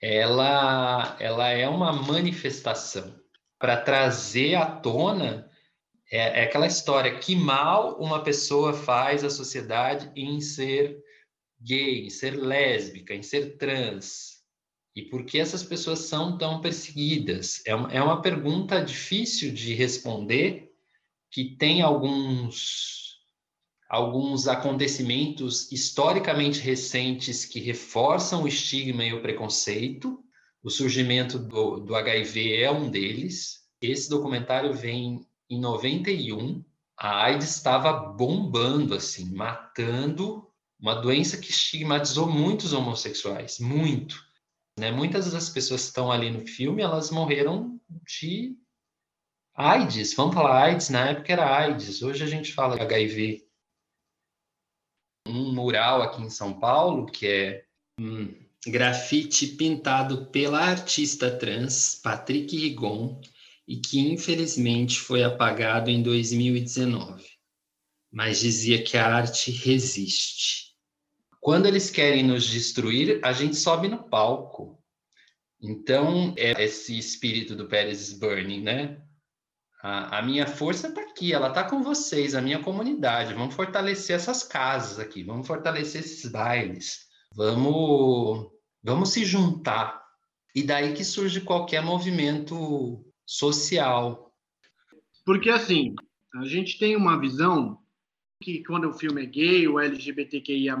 Ela, 0.00 1.16
ela 1.18 1.48
é 1.48 1.68
uma 1.68 1.92
manifestação 1.92 3.18
para 3.58 3.76
trazer 3.76 4.54
à 4.54 4.66
tona 4.66 5.50
é, 6.10 6.40
é, 6.40 6.44
aquela 6.44 6.66
história 6.66 7.18
que 7.18 7.36
mal 7.36 7.98
uma 8.00 8.22
pessoa 8.22 8.72
faz 8.72 9.24
à 9.24 9.30
sociedade 9.30 10.10
em 10.16 10.40
ser 10.40 11.02
gay, 11.60 12.06
em 12.06 12.10
ser 12.10 12.36
lésbica, 12.36 13.14
em 13.14 13.22
ser 13.22 13.56
trans. 13.56 14.38
E 14.96 15.02
por 15.02 15.24
que 15.24 15.38
essas 15.38 15.62
pessoas 15.62 16.00
são 16.00 16.38
tão 16.38 16.60
perseguidas? 16.60 17.62
É 17.66 17.74
uma, 17.74 17.92
é 17.92 18.02
uma 18.02 18.22
pergunta 18.22 18.82
difícil 18.82 19.52
de 19.52 19.74
responder, 19.74 20.67
que 21.30 21.56
tem 21.56 21.82
alguns 21.82 23.08
alguns 23.88 24.46
acontecimentos 24.46 25.72
historicamente 25.72 26.60
recentes 26.60 27.46
que 27.46 27.58
reforçam 27.58 28.42
o 28.42 28.48
estigma 28.48 29.02
e 29.02 29.14
o 29.14 29.22
preconceito. 29.22 30.22
O 30.62 30.68
surgimento 30.68 31.38
do, 31.38 31.78
do 31.80 31.94
HIV 31.94 32.56
é 32.56 32.70
um 32.70 32.90
deles. 32.90 33.60
Esse 33.80 34.10
documentário 34.10 34.74
vem 34.74 35.26
em 35.48 35.58
91, 35.58 36.62
a 36.98 37.24
AIDS 37.24 37.56
estava 37.56 37.92
bombando, 37.92 38.94
assim, 38.94 39.32
matando 39.32 40.46
uma 40.78 40.94
doença 40.94 41.38
que 41.38 41.50
estigmatizou 41.50 42.28
muitos 42.28 42.72
homossexuais, 42.72 43.58
muito. 43.58 44.22
Né? 44.78 44.90
Muitas 44.90 45.32
das 45.32 45.48
pessoas 45.48 45.82
que 45.82 45.88
estão 45.88 46.12
ali 46.12 46.30
no 46.30 46.46
filme, 46.46 46.82
elas 46.82 47.10
morreram 47.10 47.80
de 48.06 48.56
AIDS. 49.58 50.14
Vamos 50.14 50.34
falar 50.34 50.66
AIDS, 50.66 50.88
na 50.88 51.08
época 51.08 51.32
era 51.32 51.58
AIDS, 51.58 52.00
hoje 52.00 52.22
a 52.22 52.28
gente 52.28 52.52
fala 52.52 52.80
HIV. 52.80 53.44
Um 55.26 55.52
mural 55.52 56.00
aqui 56.00 56.22
em 56.22 56.30
São 56.30 56.60
Paulo, 56.60 57.06
que 57.06 57.26
é 57.26 57.64
um 58.00 58.32
grafite 58.64 59.48
pintado 59.48 60.26
pela 60.26 60.60
artista 60.60 61.28
trans 61.36 61.96
Patrick 61.96 62.56
Rigon, 62.56 63.20
e 63.66 63.76
que 63.78 63.98
infelizmente 63.98 65.00
foi 65.00 65.24
apagado 65.24 65.90
em 65.90 66.04
2019, 66.04 67.26
mas 68.12 68.38
dizia 68.38 68.80
que 68.80 68.96
a 68.96 69.12
arte 69.12 69.50
resiste. 69.50 70.68
Quando 71.40 71.66
eles 71.66 71.90
querem 71.90 72.22
nos 72.22 72.46
destruir, 72.46 73.20
a 73.24 73.32
gente 73.32 73.56
sobe 73.56 73.88
no 73.88 74.08
palco. 74.08 74.80
Então, 75.60 76.32
é 76.36 76.62
esse 76.62 76.96
espírito 76.96 77.56
do 77.56 77.66
Pérez 77.66 78.12
Burning, 78.12 78.62
né? 78.62 79.02
A, 79.80 80.18
a 80.18 80.22
minha 80.22 80.46
força 80.46 80.88
está 80.88 81.00
aqui, 81.00 81.32
ela 81.32 81.48
está 81.48 81.64
com 81.64 81.82
vocês, 81.82 82.34
a 82.34 82.42
minha 82.42 82.58
comunidade. 82.60 83.34
Vamos 83.34 83.54
fortalecer 83.54 84.16
essas 84.16 84.42
casas 84.42 84.98
aqui, 84.98 85.22
vamos 85.22 85.46
fortalecer 85.46 86.00
esses 86.00 86.30
bailes, 86.30 87.06
vamos, 87.34 88.50
vamos 88.82 89.10
se 89.10 89.24
juntar. 89.24 90.02
E 90.54 90.62
daí 90.62 90.94
que 90.94 91.04
surge 91.04 91.40
qualquer 91.40 91.82
movimento 91.82 93.04
social. 93.24 94.34
Porque, 95.24 95.50
assim, 95.50 95.94
a 96.34 96.44
gente 96.44 96.78
tem 96.78 96.96
uma 96.96 97.20
visão 97.20 97.78
que 98.42 98.64
quando 98.64 98.88
o 98.88 98.94
filme 98.94 99.22
é 99.22 99.26
gay 99.26 99.68
ou 99.68 99.80
LGBTQIA+, 99.80 100.76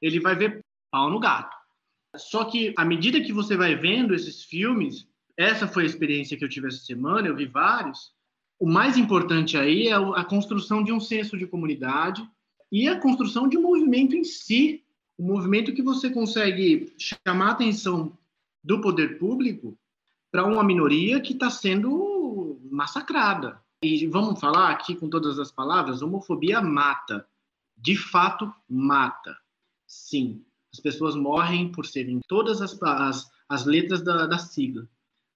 ele 0.00 0.20
vai 0.20 0.34
ver 0.34 0.60
pau 0.90 1.10
no 1.10 1.20
gato. 1.20 1.56
Só 2.16 2.44
que, 2.44 2.74
à 2.76 2.84
medida 2.84 3.20
que 3.20 3.32
você 3.32 3.56
vai 3.56 3.74
vendo 3.74 4.14
esses 4.14 4.44
filmes, 4.44 5.06
essa 5.36 5.66
foi 5.66 5.82
a 5.82 5.86
experiência 5.86 6.36
que 6.36 6.44
eu 6.44 6.48
tive 6.48 6.68
essa 6.68 6.78
semana, 6.78 7.28
eu 7.28 7.36
vi 7.36 7.46
vários, 7.46 8.13
o 8.58 8.66
mais 8.66 8.96
importante 8.96 9.56
aí 9.56 9.88
é 9.88 9.94
a 9.94 10.24
construção 10.24 10.82
de 10.82 10.92
um 10.92 11.00
senso 11.00 11.36
de 11.36 11.46
comunidade 11.46 12.26
e 12.70 12.88
a 12.88 12.98
construção 12.98 13.48
de 13.48 13.58
um 13.58 13.62
movimento 13.62 14.16
em 14.16 14.24
si, 14.24 14.82
um 15.18 15.26
movimento 15.26 15.72
que 15.72 15.82
você 15.82 16.10
consegue 16.10 16.92
chamar 16.98 17.48
a 17.48 17.52
atenção 17.52 18.16
do 18.62 18.80
poder 18.80 19.18
público 19.18 19.76
para 20.30 20.44
uma 20.44 20.64
minoria 20.64 21.20
que 21.20 21.32
está 21.32 21.50
sendo 21.50 22.58
massacrada. 22.70 23.62
E 23.82 24.06
vamos 24.06 24.40
falar 24.40 24.70
aqui 24.70 24.96
com 24.96 25.08
todas 25.08 25.38
as 25.38 25.52
palavras: 25.52 26.02
homofobia 26.02 26.60
mata. 26.60 27.26
De 27.76 27.96
fato, 27.96 28.52
mata. 28.68 29.36
Sim, 29.86 30.42
as 30.72 30.80
pessoas 30.80 31.14
morrem 31.14 31.70
por 31.70 31.84
serem 31.84 32.20
todas 32.26 32.62
as, 32.62 32.80
as, 32.82 33.30
as 33.48 33.66
letras 33.66 34.02
da, 34.02 34.26
da 34.26 34.38
sigla. 34.38 34.88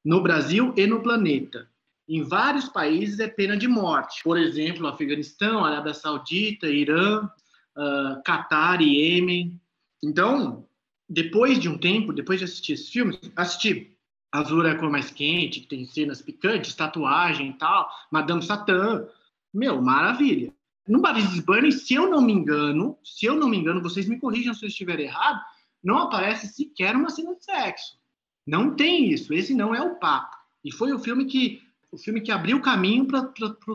No 0.04 0.22
Brasil 0.22 0.72
e 0.76 0.86
no 0.86 1.02
planeta. 1.02 1.68
Em 2.08 2.22
vários 2.22 2.68
países 2.68 3.20
é 3.20 3.28
pena 3.28 3.56
de 3.56 3.68
morte. 3.68 4.22
Por 4.24 4.38
exemplo, 4.38 4.86
Afeganistão, 4.86 5.64
Arábia 5.64 5.92
Saudita, 5.92 6.66
Irã, 6.66 7.28
uh, 7.76 8.22
Catar 8.24 8.80
Iêmen. 8.80 9.60
Então, 10.02 10.66
depois 11.08 11.58
de 11.58 11.68
um 11.68 11.76
tempo, 11.76 12.12
depois 12.12 12.38
de 12.38 12.46
assistir 12.46 12.72
esses 12.72 12.88
filmes, 12.88 13.18
assisti 13.36 13.94
Azul 14.30 14.66
é 14.66 14.72
a 14.72 14.78
cor 14.78 14.90
mais 14.90 15.10
quente, 15.10 15.60
que 15.60 15.68
tem 15.68 15.86
cenas 15.86 16.20
picantes, 16.20 16.74
tatuagem 16.74 17.50
e 17.50 17.52
tal, 17.54 17.88
Madame 18.10 18.42
Satã. 18.42 19.06
Meu, 19.52 19.80
maravilha. 19.80 20.52
No 20.86 21.00
Paris 21.00 21.40
Burning, 21.40 21.70
se 21.70 21.94
eu 21.94 22.10
não 22.10 22.20
me 22.20 22.32
engano, 22.32 22.98
se 23.02 23.26
eu 23.26 23.34
não 23.34 23.48
me 23.48 23.56
engano, 23.56 23.82
vocês 23.82 24.06
me 24.06 24.18
corrijam 24.18 24.54
se 24.54 24.64
eu 24.64 24.68
estiver 24.68 25.00
errado, 25.00 25.40
não 25.82 25.98
aparece 25.98 26.48
sequer 26.48 26.94
uma 26.94 27.10
cena 27.10 27.34
de 27.34 27.44
sexo. 27.44 27.98
Não 28.46 28.74
tem 28.74 29.10
isso. 29.10 29.32
Esse 29.32 29.54
não 29.54 29.74
é 29.74 29.80
o 29.80 29.96
papo. 29.96 30.36
E 30.64 30.72
foi 30.72 30.92
o 30.92 30.98
filme 30.98 31.26
que 31.26 31.62
o 31.90 31.98
filme 31.98 32.20
que 32.20 32.30
abriu 32.30 32.58
o 32.58 32.62
caminho 32.62 33.06
para 33.06 33.22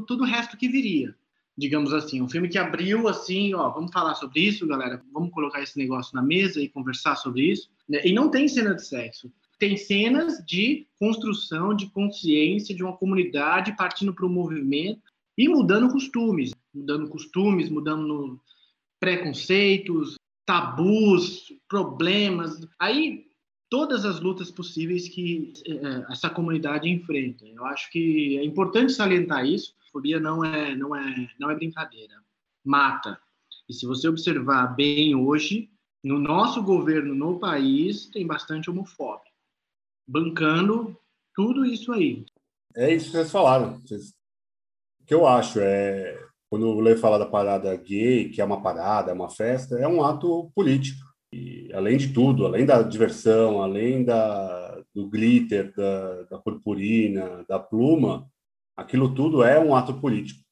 todo 0.07 0.21
o 0.21 0.25
resto 0.25 0.57
que 0.57 0.67
viria, 0.67 1.15
digamos 1.57 1.93
assim. 1.93 2.21
Um 2.21 2.29
filme 2.29 2.49
que 2.49 2.57
abriu 2.57 3.07
assim, 3.07 3.53
ó, 3.53 3.69
vamos 3.69 3.91
falar 3.91 4.15
sobre 4.15 4.41
isso, 4.41 4.67
galera. 4.67 5.03
Vamos 5.11 5.31
colocar 5.31 5.61
esse 5.61 5.77
negócio 5.77 6.15
na 6.15 6.21
mesa 6.21 6.61
e 6.61 6.69
conversar 6.69 7.15
sobre 7.15 7.51
isso. 7.51 7.69
E 8.03 8.13
não 8.13 8.29
tem 8.29 8.47
cena 8.47 8.75
de 8.75 8.85
sexo 8.85 9.31
tem 9.63 9.77
cenas 9.77 10.43
de 10.45 10.85
construção 10.99 11.73
de 11.73 11.89
consciência 11.91 12.75
de 12.75 12.83
uma 12.83 12.97
comunidade 12.97 13.73
partindo 13.77 14.13
para 14.13 14.25
o 14.25 14.29
movimento 14.29 15.01
e 15.37 15.47
mudando 15.47 15.89
costumes, 15.89 16.51
mudando 16.73 17.09
costumes, 17.09 17.69
mudando 17.69 18.41
preconceitos, 18.99 20.15
tabus, 20.45 21.45
problemas. 21.69 22.59
Aí 22.77 23.25
todas 23.73 24.05
as 24.05 24.19
lutas 24.19 24.51
possíveis 24.51 25.09
que 25.09 25.51
é, 25.65 26.11
essa 26.13 26.29
comunidade 26.29 26.87
enfrenta. 26.87 27.43
Eu 27.43 27.65
acho 27.65 27.89
que 27.89 28.37
é 28.37 28.45
importante 28.45 28.93
salientar 28.93 29.47
isso. 29.47 29.73
Fobia 29.91 30.19
não 30.19 30.45
é 30.45 30.75
não 30.75 30.95
é 30.95 31.27
não 31.39 31.49
é 31.49 31.55
brincadeira. 31.55 32.13
Mata. 32.63 33.19
E 33.67 33.73
se 33.73 33.87
você 33.87 34.07
observar 34.07 34.75
bem 34.75 35.15
hoje, 35.15 35.71
no 36.03 36.19
nosso 36.19 36.61
governo 36.61 37.15
no 37.15 37.39
país 37.39 38.05
tem 38.05 38.27
bastante 38.27 38.69
homofóbico 38.69 39.33
bancando 40.07 40.95
tudo 41.33 41.65
isso 41.65 41.91
aí. 41.93 42.27
É 42.75 42.93
isso 42.93 43.07
que 43.07 43.13
vocês 43.13 43.31
falaram. 43.31 43.77
O 43.77 45.05
que 45.07 45.15
eu 45.15 45.25
acho 45.25 45.59
é, 45.59 46.23
quando 46.47 46.67
o 46.67 46.79
Lê 46.79 46.95
fala 46.95 47.17
da 47.17 47.25
parada 47.25 47.75
gay, 47.75 48.29
que 48.29 48.39
é 48.39 48.45
uma 48.45 48.61
parada, 48.61 49.09
é 49.09 49.13
uma 49.15 49.31
festa, 49.31 49.79
é 49.79 49.87
um 49.87 50.03
ato 50.03 50.51
político. 50.53 51.12
E, 51.33 51.73
além 51.73 51.97
de 51.97 52.13
tudo, 52.13 52.45
além 52.45 52.65
da 52.65 52.83
diversão, 52.83 53.61
além 53.61 54.05
da, 54.05 54.83
do 54.93 55.09
glitter, 55.09 55.73
da, 55.75 56.23
da 56.23 56.37
purpurina, 56.37 57.43
da 57.49 57.57
pluma, 57.57 58.29
aquilo 58.77 59.15
tudo 59.15 59.43
é 59.43 59.59
um 59.59 59.75
ato 59.75 59.99
político. 59.99 60.43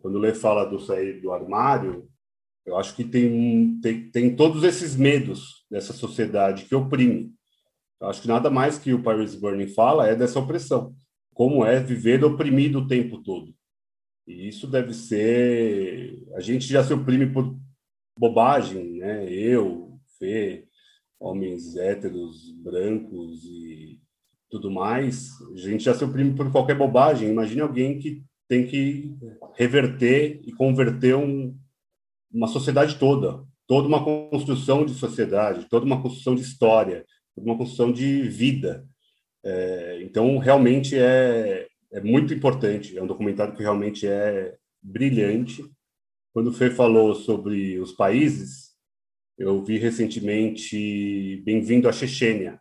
Quando 0.00 0.14
o 0.14 0.18
Lê 0.18 0.34
fala 0.34 0.64
do 0.64 0.80
sair 0.80 1.20
do 1.20 1.32
armário, 1.32 2.08
eu 2.64 2.76
acho 2.76 2.94
que 2.94 3.04
tem, 3.04 3.78
tem, 3.80 4.10
tem 4.10 4.36
todos 4.36 4.64
esses 4.64 4.96
medos 4.96 5.66
dessa 5.70 5.92
sociedade 5.92 6.64
que 6.64 6.74
oprime. 6.74 7.34
Eu 8.00 8.08
acho 8.08 8.22
que 8.22 8.28
nada 8.28 8.48
mais 8.48 8.78
que 8.78 8.94
o 8.94 9.02
Paris 9.02 9.34
Burning 9.34 9.68
fala 9.68 10.06
é 10.06 10.14
dessa 10.14 10.38
opressão. 10.38 10.94
Como 11.34 11.64
é 11.64 11.80
viver 11.80 12.24
oprimido 12.24 12.80
o 12.80 12.86
tempo 12.86 13.22
todo. 13.22 13.54
E 14.26 14.48
isso 14.48 14.66
deve 14.66 14.92
ser. 14.92 16.22
A 16.34 16.40
gente 16.40 16.66
já 16.66 16.84
se 16.84 16.92
oprime 16.92 17.26
por 17.26 17.56
bobagem, 18.18 18.98
né? 18.98 19.30
Eu, 19.32 19.87
Fê, 20.18 20.64
homens 21.20 21.76
héteros, 21.76 22.52
brancos 22.62 23.44
e 23.44 24.00
tudo 24.50 24.70
mais, 24.70 25.30
a 25.52 25.56
gente 25.56 25.84
já 25.84 25.94
se 25.94 26.04
oprime 26.04 26.34
por 26.34 26.50
qualquer 26.50 26.76
bobagem. 26.76 27.28
Imagine 27.28 27.60
alguém 27.60 27.98
que 27.98 28.22
tem 28.48 28.66
que 28.66 29.14
reverter 29.54 30.40
e 30.44 30.52
converter 30.52 31.14
um, 31.14 31.54
uma 32.32 32.46
sociedade 32.46 32.98
toda, 32.98 33.44
toda 33.66 33.86
uma 33.86 34.02
construção 34.02 34.86
de 34.86 34.94
sociedade, 34.94 35.68
toda 35.68 35.84
uma 35.84 36.00
construção 36.00 36.34
de 36.34 36.42
história, 36.42 37.04
toda 37.34 37.46
uma 37.46 37.58
construção 37.58 37.92
de 37.92 38.22
vida. 38.22 38.86
É, 39.44 40.00
então, 40.02 40.38
realmente 40.38 40.96
é, 40.96 41.68
é 41.92 42.00
muito 42.00 42.32
importante. 42.32 42.96
É 42.96 43.02
um 43.02 43.06
documentário 43.06 43.54
que 43.54 43.62
realmente 43.62 44.06
é 44.06 44.56
brilhante. 44.82 45.62
Quando 46.32 46.48
o 46.48 46.52
Fê 46.52 46.70
falou 46.70 47.14
sobre 47.14 47.78
os 47.78 47.92
países, 47.92 48.67
eu 49.38 49.62
vi 49.62 49.78
recentemente 49.78 51.40
Bem-vindo 51.44 51.88
à 51.88 51.92
Chechênia, 51.92 52.60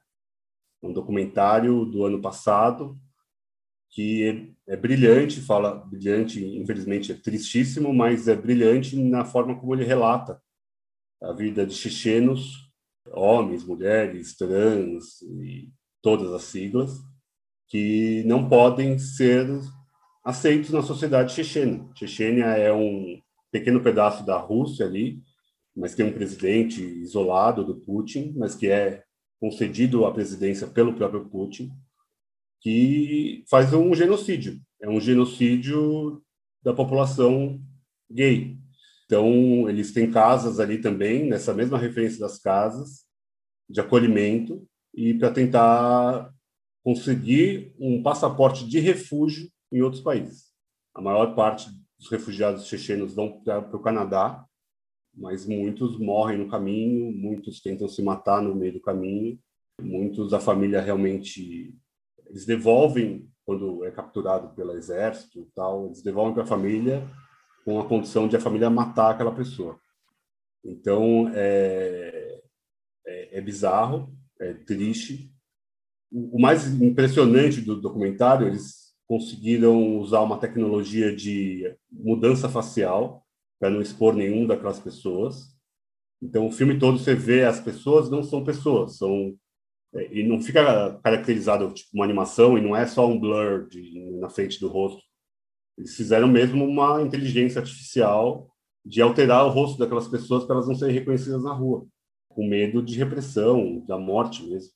um 0.81 0.93
documentário 0.93 1.83
do 1.85 2.05
ano 2.05 2.21
passado 2.21 2.95
que 3.89 4.53
é, 4.67 4.77
brilhante, 4.77 5.41
fala 5.41 5.73
brilhante, 5.73 6.45
infelizmente 6.45 7.11
é 7.11 7.15
tristíssimo, 7.15 7.91
mas 7.91 8.27
é 8.27 8.35
brilhante 8.35 8.95
na 8.95 9.25
forma 9.25 9.59
como 9.59 9.73
ele 9.73 9.85
relata 9.85 10.39
a 11.23 11.33
vida 11.33 11.65
de 11.65 11.73
chechenos, 11.73 12.69
homens, 13.11 13.63
mulheres, 13.63 14.37
trans 14.37 15.21
e 15.23 15.71
todas 15.99 16.31
as 16.31 16.43
siglas 16.43 16.91
que 17.67 18.23
não 18.25 18.47
podem 18.47 18.99
ser 18.99 19.47
aceitos 20.23 20.69
na 20.69 20.83
sociedade 20.83 21.33
chechena. 21.33 21.89
Chechênia 21.95 22.45
é 22.45 22.71
um 22.71 23.19
pequeno 23.51 23.81
pedaço 23.81 24.23
da 24.23 24.37
Rússia 24.37 24.85
ali, 24.85 25.23
mas 25.77 25.93
tem 25.93 26.05
um 26.05 26.11
presidente 26.11 26.81
isolado 26.81 27.63
do 27.63 27.75
Putin, 27.75 28.33
mas 28.35 28.55
que 28.55 28.67
é 28.67 29.03
concedido 29.39 30.05
a 30.05 30.11
presidência 30.11 30.65
pelo 30.65 30.95
próprio 30.95 31.29
Putin, 31.29 31.71
que 32.59 33.45
faz 33.47 33.71
um 33.73 33.93
genocídio. 33.93 34.59
É 34.81 34.89
um 34.89 34.99
genocídio 34.99 36.23
da 36.63 36.73
população 36.73 37.61
gay. 38.09 38.57
Então, 39.05 39.69
eles 39.69 39.93
têm 39.93 40.11
casas 40.11 40.59
ali 40.59 40.79
também, 40.79 41.29
nessa 41.29 41.53
mesma 41.53 41.77
referência 41.77 42.19
das 42.19 42.39
casas, 42.39 43.05
de 43.69 43.79
acolhimento, 43.79 44.67
e 44.95 45.13
para 45.13 45.29
tentar 45.29 46.33
conseguir 46.83 47.75
um 47.79 48.01
passaporte 48.01 48.67
de 48.67 48.79
refúgio 48.79 49.47
em 49.71 49.81
outros 49.81 50.01
países. 50.01 50.47
A 50.95 51.01
maior 51.01 51.35
parte 51.35 51.69
dos 51.99 52.09
refugiados 52.09 52.65
chechenos 52.65 53.13
vão 53.13 53.43
para 53.43 53.75
o 53.75 53.81
Canadá, 53.81 54.46
mas 55.17 55.45
muitos 55.45 55.97
morrem 55.97 56.37
no 56.37 56.47
caminho, 56.47 57.11
muitos 57.11 57.59
tentam 57.59 57.87
se 57.87 58.03
matar 58.03 58.41
no 58.41 58.53
meio 58.53 58.73
do 58.73 58.79
caminho, 58.79 59.39
muitos 59.81 60.33
a 60.33 60.39
família 60.39 60.79
realmente 60.79 61.75
eles 62.27 62.45
devolvem 62.45 63.27
quando 63.45 63.83
é 63.85 63.91
capturado 63.91 64.53
pelo 64.55 64.73
exército 64.73 65.39
e 65.39 65.45
tal, 65.55 65.87
eles 65.87 66.03
devolvem 66.03 66.33
para 66.33 66.43
a 66.43 66.47
família 66.47 67.01
com 67.65 67.79
a 67.79 67.87
condição 67.87 68.27
de 68.27 68.35
a 68.35 68.39
família 68.39 68.69
matar 68.69 69.11
aquela 69.11 69.33
pessoa. 69.33 69.79
Então 70.63 71.31
é, 71.33 72.41
é, 73.05 73.37
é 73.37 73.41
bizarro, 73.41 74.13
é 74.39 74.53
triste, 74.53 75.31
o 76.11 76.39
mais 76.39 76.67
impressionante 76.81 77.61
do 77.61 77.79
documentário, 77.79 78.47
eles 78.47 78.93
conseguiram 79.07 79.97
usar 79.99 80.21
uma 80.21 80.37
tecnologia 80.37 81.15
de 81.15 81.75
mudança 81.91 82.47
facial 82.49 83.26
para 83.59 83.69
não 83.69 83.81
expor 83.81 84.13
nenhum 84.13 84.45
daquelas 84.45 84.79
pessoas. 84.79 85.55
Então, 86.21 86.47
o 86.47 86.51
filme 86.51 86.79
todo 86.79 86.97
você 86.97 87.15
vê 87.15 87.43
as 87.43 87.59
pessoas 87.59 88.09
não 88.09 88.23
são 88.23 88.43
pessoas, 88.43 88.97
são 88.97 89.37
é, 89.93 90.19
e 90.19 90.23
não 90.23 90.41
fica 90.41 90.99
caracterizado 91.03 91.71
tipo 91.73 91.89
uma 91.93 92.05
animação 92.05 92.57
e 92.57 92.61
não 92.61 92.75
é 92.75 92.85
só 92.85 93.07
um 93.07 93.19
blur 93.19 93.67
de, 93.67 94.17
na 94.19 94.29
frente 94.29 94.59
do 94.59 94.67
rosto. 94.67 95.01
Eles 95.77 95.95
fizeram 95.95 96.27
mesmo 96.27 96.65
uma 96.65 97.01
inteligência 97.01 97.59
artificial 97.61 98.49
de 98.85 99.01
alterar 99.01 99.45
o 99.45 99.49
rosto 99.49 99.77
daquelas 99.77 100.07
pessoas 100.07 100.45
para 100.45 100.55
elas 100.55 100.67
não 100.67 100.75
serem 100.75 100.95
reconhecidas 100.95 101.43
na 101.43 101.53
rua, 101.53 101.85
com 102.29 102.47
medo 102.47 102.81
de 102.81 102.97
repressão, 102.97 103.83
da 103.85 103.97
morte 103.97 104.43
mesmo. 104.43 104.71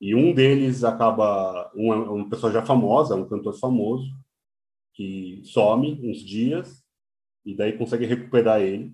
E 0.00 0.14
um 0.14 0.34
deles 0.34 0.84
acaba, 0.84 1.70
uma, 1.74 1.96
uma 1.96 2.28
pessoa 2.28 2.52
já 2.52 2.64
famosa, 2.64 3.16
um 3.16 3.28
cantor 3.28 3.58
famoso, 3.58 4.06
que 4.94 5.42
some 5.44 6.00
uns 6.02 6.18
dias 6.18 6.83
e 7.44 7.54
daí 7.54 7.76
consegue 7.76 8.06
recuperar 8.06 8.60
ele. 8.60 8.92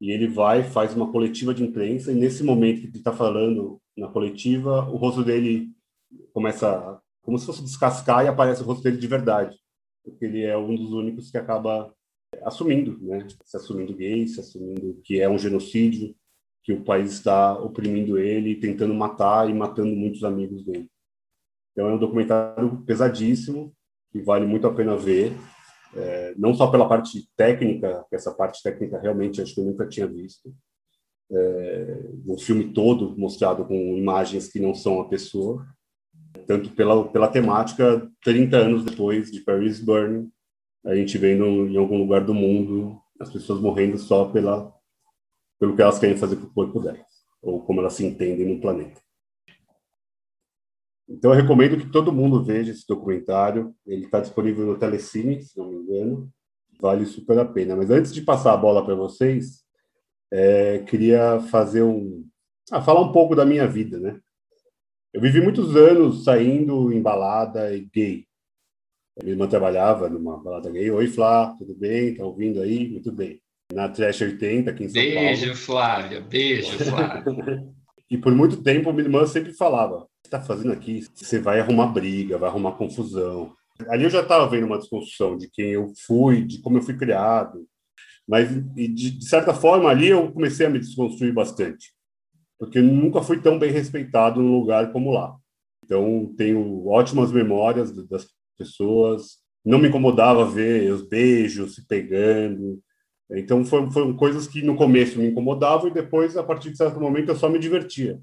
E 0.00 0.10
ele 0.10 0.28
vai, 0.28 0.62
faz 0.62 0.94
uma 0.94 1.10
coletiva 1.10 1.54
de 1.54 1.64
imprensa, 1.64 2.12
e 2.12 2.14
nesse 2.14 2.44
momento 2.44 2.80
que 2.80 2.86
ele 2.88 2.98
está 2.98 3.12
falando 3.12 3.80
na 3.96 4.08
coletiva, 4.08 4.88
o 4.90 4.96
rosto 4.96 5.24
dele 5.24 5.70
começa 6.32 7.00
como 7.22 7.38
se 7.38 7.46
fosse 7.46 7.62
descascar 7.62 8.24
e 8.24 8.28
aparece 8.28 8.62
o 8.62 8.64
rosto 8.64 8.82
dele 8.82 8.98
de 8.98 9.06
verdade. 9.06 9.58
Porque 10.04 10.24
ele 10.24 10.42
é 10.42 10.56
um 10.56 10.74
dos 10.74 10.92
únicos 10.92 11.30
que 11.30 11.38
acaba 11.38 11.92
assumindo, 12.44 12.98
né? 13.00 13.26
Se 13.44 13.56
assumindo 13.56 13.94
gay, 13.94 14.28
se 14.28 14.38
assumindo 14.38 15.00
que 15.02 15.20
é 15.20 15.28
um 15.28 15.38
genocídio, 15.38 16.14
que 16.62 16.72
o 16.72 16.84
país 16.84 17.12
está 17.12 17.58
oprimindo 17.58 18.18
ele, 18.18 18.56
tentando 18.56 18.92
matar 18.92 19.48
e 19.48 19.54
matando 19.54 19.94
muitos 19.94 20.24
amigos 20.24 20.64
dele. 20.64 20.88
Então 21.72 21.88
é 21.88 21.94
um 21.94 21.98
documentário 21.98 22.82
pesadíssimo 22.84 23.72
que 24.10 24.20
vale 24.20 24.46
muito 24.46 24.66
a 24.66 24.74
pena 24.74 24.96
ver, 24.96 25.32
é, 25.96 26.34
não 26.36 26.54
só 26.54 26.66
pela 26.68 26.88
parte 26.88 27.28
técnica, 27.36 28.04
que 28.08 28.16
essa 28.16 28.32
parte 28.32 28.62
técnica 28.62 28.98
realmente 28.98 29.40
acho 29.40 29.54
que 29.54 29.60
eu 29.60 29.64
nunca 29.64 29.86
tinha 29.86 30.06
visto, 30.06 30.54
é, 31.30 32.10
o 32.26 32.38
filme 32.38 32.72
todo 32.72 33.16
mostrado 33.18 33.64
com 33.64 33.74
imagens 33.96 34.48
que 34.48 34.60
não 34.60 34.74
são 34.74 35.00
a 35.00 35.08
pessoa, 35.08 35.66
tanto 36.46 36.70
pela 36.70 37.08
pela 37.08 37.28
temática 37.28 38.08
30 38.22 38.56
anos 38.56 38.84
depois 38.84 39.30
de 39.30 39.40
Paris 39.40 39.80
Burning, 39.80 40.30
a 40.84 40.94
gente 40.94 41.18
vendo 41.18 41.44
em 41.68 41.76
algum 41.76 41.98
lugar 41.98 42.24
do 42.24 42.34
mundo 42.34 43.00
as 43.18 43.32
pessoas 43.32 43.60
morrendo 43.60 43.98
só 43.98 44.26
pela 44.26 44.72
pelo 45.58 45.74
que 45.74 45.82
elas 45.82 45.98
querem 45.98 46.16
fazer 46.16 46.36
com 46.36 46.46
o 46.46 46.52
corpo 46.52 46.80
delas, 46.80 47.06
ou 47.42 47.62
como 47.62 47.80
elas 47.80 47.94
se 47.94 48.04
entendem 48.04 48.46
no 48.46 48.60
planeta. 48.60 49.00
Então, 51.08 51.32
eu 51.32 51.40
recomendo 51.40 51.76
que 51.76 51.90
todo 51.90 52.12
mundo 52.12 52.42
veja 52.42 52.72
esse 52.72 52.86
documentário. 52.86 53.74
Ele 53.86 54.04
está 54.04 54.20
disponível 54.20 54.66
no 54.66 54.78
Telecine, 54.78 55.42
se 55.42 55.56
não 55.56 55.68
me 55.68 55.76
engano. 55.76 56.30
Vale 56.80 57.06
super 57.06 57.38
a 57.38 57.44
pena. 57.44 57.76
Mas 57.76 57.90
antes 57.90 58.12
de 58.12 58.22
passar 58.22 58.52
a 58.52 58.56
bola 58.56 58.84
para 58.84 58.94
vocês, 58.94 59.64
é, 60.32 60.80
queria 60.80 61.40
fazer 61.50 61.82
um. 61.82 62.24
Ah, 62.70 62.82
falar 62.82 63.00
um 63.00 63.12
pouco 63.12 63.34
da 63.36 63.44
minha 63.44 63.66
vida, 63.66 64.00
né? 64.00 64.18
Eu 65.12 65.20
vivi 65.20 65.40
muitos 65.40 65.76
anos 65.76 66.24
saindo 66.24 66.92
em 66.92 67.00
balada 67.00 67.74
e 67.74 67.88
gay. 67.92 68.26
A 69.18 69.22
minha 69.22 69.34
irmã 69.34 69.48
trabalhava 69.48 70.08
numa 70.08 70.42
balada 70.42 70.70
gay. 70.70 70.90
Oi, 70.90 71.06
Flá, 71.06 71.54
tudo 71.56 71.74
bem? 71.74 72.14
Tá 72.14 72.24
ouvindo 72.24 72.60
aí? 72.60 72.88
Muito 72.88 73.12
bem 73.12 73.40
na 73.72 73.88
Trash 73.88 74.20
80, 74.20 74.70
aqui 74.70 74.84
em 74.84 74.88
São 74.88 75.02
beijo, 75.02 75.14
Paulo. 75.14 75.28
Beijo, 75.28 75.54
Flávia. 75.56 76.20
Beijo, 76.20 76.78
Flávia. 76.78 77.24
e 78.10 78.18
por 78.18 78.34
muito 78.34 78.62
tempo, 78.62 78.92
minha 78.92 79.04
irmã 79.04 79.26
sempre 79.26 79.52
falava: 79.52 80.06
está 80.26 80.40
fazendo 80.40 80.72
aqui? 80.72 81.06
Você 81.14 81.38
vai 81.38 81.60
arrumar 81.60 81.86
briga, 81.88 82.38
vai 82.38 82.48
arrumar 82.48 82.72
confusão. 82.72 83.54
Ali 83.88 84.04
eu 84.04 84.10
já 84.10 84.22
estava 84.22 84.48
vendo 84.48 84.66
uma 84.66 84.78
desconstrução 84.78 85.36
de 85.36 85.48
quem 85.50 85.70
eu 85.70 85.92
fui, 86.06 86.42
de 86.42 86.60
como 86.60 86.78
eu 86.78 86.82
fui 86.82 86.96
criado. 86.96 87.66
Mas, 88.26 88.48
de, 88.74 89.24
certa 89.24 89.54
forma, 89.54 89.88
ali 89.88 90.08
eu 90.08 90.32
comecei 90.32 90.66
a 90.66 90.70
me 90.70 90.78
desconstruir 90.78 91.32
bastante. 91.32 91.92
Porque 92.58 92.80
nunca 92.80 93.22
fui 93.22 93.40
tão 93.40 93.58
bem 93.58 93.70
respeitado 93.70 94.42
num 94.42 94.58
lugar 94.58 94.92
como 94.92 95.12
lá. 95.12 95.36
Então, 95.84 96.34
tenho 96.36 96.86
ótimas 96.86 97.30
memórias 97.30 97.92
das 98.08 98.26
pessoas. 98.58 99.38
Não 99.64 99.78
me 99.78 99.88
incomodava 99.88 100.44
ver 100.44 100.90
os 100.92 101.06
beijos 101.06 101.74
se 101.74 101.86
pegando, 101.86 102.80
então 103.30 103.64
foram, 103.64 103.90
foram 103.90 104.16
coisas 104.16 104.46
que 104.46 104.62
no 104.62 104.76
começo 104.76 105.18
me 105.18 105.26
incomodavam 105.26 105.88
e 105.88 105.94
depois, 105.94 106.36
a 106.36 106.44
partir 106.44 106.70
de 106.70 106.76
certo 106.76 107.00
momento, 107.00 107.30
eu 107.30 107.36
só 107.36 107.48
me 107.48 107.58
divertia. 107.58 108.20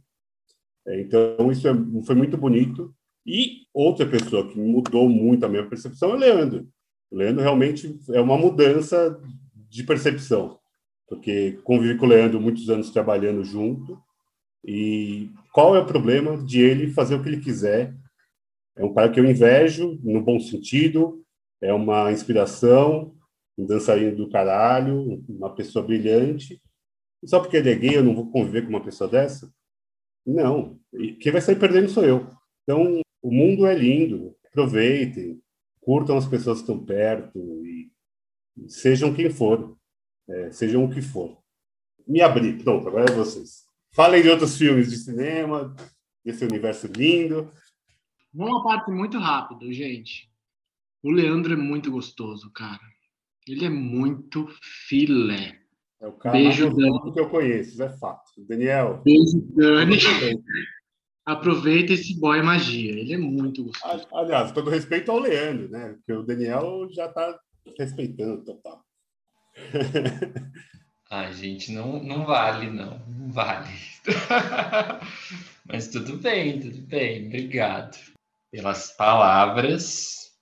É, 0.87 1.01
então 1.01 1.51
isso 1.51 1.67
é, 1.67 1.73
foi 2.05 2.15
muito 2.15 2.37
bonito. 2.37 2.93
E 3.25 3.61
outra 3.73 4.05
pessoa 4.05 4.47
que 4.49 4.59
mudou 4.59 5.07
muito 5.07 5.45
a 5.45 5.49
minha 5.49 5.67
percepção 5.67 6.11
é 6.11 6.13
o 6.13 6.17
Leandro. 6.17 6.67
O 7.09 7.15
Leandro 7.15 7.41
realmente 7.41 7.99
é 8.09 8.19
uma 8.19 8.37
mudança 8.37 9.19
de 9.69 9.83
percepção, 9.83 10.59
porque 11.07 11.59
convivi 11.63 11.97
com 11.97 12.05
o 12.05 12.09
Leandro 12.09 12.41
muitos 12.41 12.69
anos 12.69 12.89
trabalhando 12.89 13.43
junto. 13.43 14.01
E 14.65 15.29
qual 15.51 15.75
é 15.75 15.79
o 15.79 15.85
problema 15.85 16.37
de 16.37 16.61
ele 16.61 16.91
fazer 16.91 17.15
o 17.15 17.21
que 17.21 17.29
ele 17.29 17.41
quiser? 17.41 17.95
É 18.75 18.83
um 18.83 18.93
cara 18.93 19.09
que 19.09 19.19
eu 19.19 19.25
invejo, 19.25 19.99
no 20.03 20.21
bom 20.21 20.39
sentido, 20.39 21.23
é 21.61 21.71
uma 21.71 22.11
inspiração, 22.11 23.13
um 23.57 23.65
dançarino 23.65 24.15
do 24.15 24.29
caralho, 24.29 25.23
uma 25.29 25.53
pessoa 25.53 25.85
brilhante. 25.85 26.61
Só 27.25 27.39
porque 27.39 27.57
ele 27.57 27.69
é 27.69 27.75
gay, 27.75 27.95
eu 27.95 28.03
não 28.03 28.15
vou 28.15 28.29
conviver 28.31 28.63
com 28.63 28.69
uma 28.69 28.83
pessoa 28.83 29.09
dessa? 29.09 29.51
Não. 30.25 30.79
Quem 31.19 31.31
vai 31.31 31.41
sair 31.41 31.59
perdendo 31.59 31.89
sou 31.89 32.03
eu. 32.03 32.29
Então, 32.63 33.01
o 33.21 33.31
mundo 33.31 33.65
é 33.65 33.75
lindo. 33.75 34.35
Aproveitem, 34.47 35.41
curtam 35.81 36.17
as 36.17 36.27
pessoas 36.27 36.59
que 36.59 36.63
estão 36.63 36.85
perto 36.85 37.39
e 37.65 37.91
sejam 38.67 39.13
quem 39.13 39.29
for, 39.29 39.77
é, 40.29 40.51
sejam 40.51 40.85
o 40.85 40.89
que 40.89 41.01
for. 41.01 41.37
Me 42.07 42.21
abri, 42.21 42.61
pronto, 42.61 42.87
agora 42.87 43.11
é 43.11 43.15
vocês. 43.15 43.63
Falem 43.93 44.21
de 44.21 44.29
outros 44.29 44.57
filmes 44.57 44.89
de 44.89 44.97
cinema, 44.97 45.75
desse 46.23 46.43
universo 46.45 46.87
lindo. 46.87 47.49
Uma 48.33 48.63
parte 48.63 48.91
muito 48.91 49.17
rápido, 49.17 49.71
gente. 49.71 50.29
O 51.01 51.11
Leandro 51.11 51.53
é 51.53 51.57
muito 51.57 51.91
gostoso, 51.91 52.51
cara. 52.51 52.81
Ele 53.47 53.65
é 53.65 53.69
muito 53.69 54.47
filé. 54.87 55.62
É 56.03 56.07
o 56.07 56.11
cara 56.11 56.37
Beijo, 56.37 56.65
mais 56.65 56.75
Dani. 56.75 57.13
que 57.13 57.19
eu 57.19 57.29
conheço, 57.29 57.81
é 57.81 57.89
fato. 57.97 58.29
Daniel. 58.45 59.01
Beijo, 59.05 59.39
Dani. 59.55 59.97
Aproveita 61.25 61.93
esse 61.93 62.19
boy 62.19 62.41
magia. 62.41 62.91
Ele 62.91 63.13
é 63.13 63.17
muito 63.17 63.63
gostoso. 63.63 64.05
Aliás, 64.13 64.51
todo 64.51 64.69
respeito 64.69 65.09
ao 65.09 65.19
Leandro, 65.19 65.69
né? 65.69 65.93
Porque 65.93 66.11
o 66.11 66.23
Daniel 66.23 66.89
já 66.91 67.05
está 67.05 67.39
respeitando 67.79 68.43
total. 68.43 68.83
Ai, 71.09 71.31
gente, 71.31 71.71
não, 71.71 72.03
não 72.03 72.25
vale, 72.25 72.69
não. 72.69 72.99
Não 73.07 73.31
vale. 73.31 73.69
Mas 75.65 75.87
tudo 75.87 76.17
bem, 76.17 76.59
tudo 76.59 76.81
bem. 76.81 77.27
Obrigado 77.27 77.97
pelas 78.51 78.91
palavras 78.91 80.33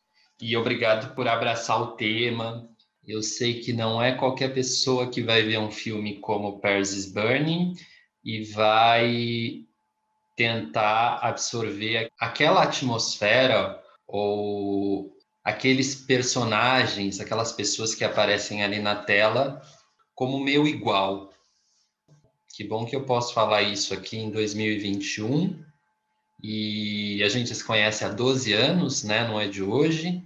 e 0.41 0.57
obrigado 0.57 1.13
por 1.13 1.27
abraçar 1.27 1.79
o 1.79 1.91
tema. 1.91 2.67
Eu 3.07 3.23
sei 3.23 3.59
que 3.59 3.73
não 3.73 4.01
é 4.01 4.13
qualquer 4.13 4.53
pessoa 4.53 5.09
que 5.09 5.21
vai 5.21 5.43
ver 5.43 5.57
um 5.59 5.71
filme 5.71 6.19
como 6.19 6.59
Paris 6.59 6.91
is 6.91 7.11
Burning 7.11 7.73
e 8.23 8.43
vai 8.43 9.65
tentar 10.35 11.17
absorver 11.17 12.11
aquela 12.19 12.63
atmosfera 12.63 13.81
ou 14.07 15.11
aqueles 15.43 15.95
personagens, 15.95 17.19
aquelas 17.19 17.51
pessoas 17.51 17.95
que 17.95 18.03
aparecem 18.03 18.63
ali 18.63 18.79
na 18.79 18.95
tela 18.95 19.61
como 20.13 20.39
meu 20.39 20.67
igual. 20.67 21.31
Que 22.55 22.63
bom 22.63 22.85
que 22.85 22.95
eu 22.95 23.03
posso 23.05 23.33
falar 23.33 23.63
isso 23.63 23.93
aqui 23.93 24.17
em 24.17 24.29
2021. 24.29 25.63
E 26.43 27.21
a 27.23 27.29
gente 27.29 27.53
se 27.53 27.63
conhece 27.63 28.03
há 28.03 28.09
12 28.09 28.53
anos, 28.53 29.03
né? 29.03 29.27
Não 29.27 29.39
é 29.39 29.47
de 29.47 29.63
hoje. 29.63 30.23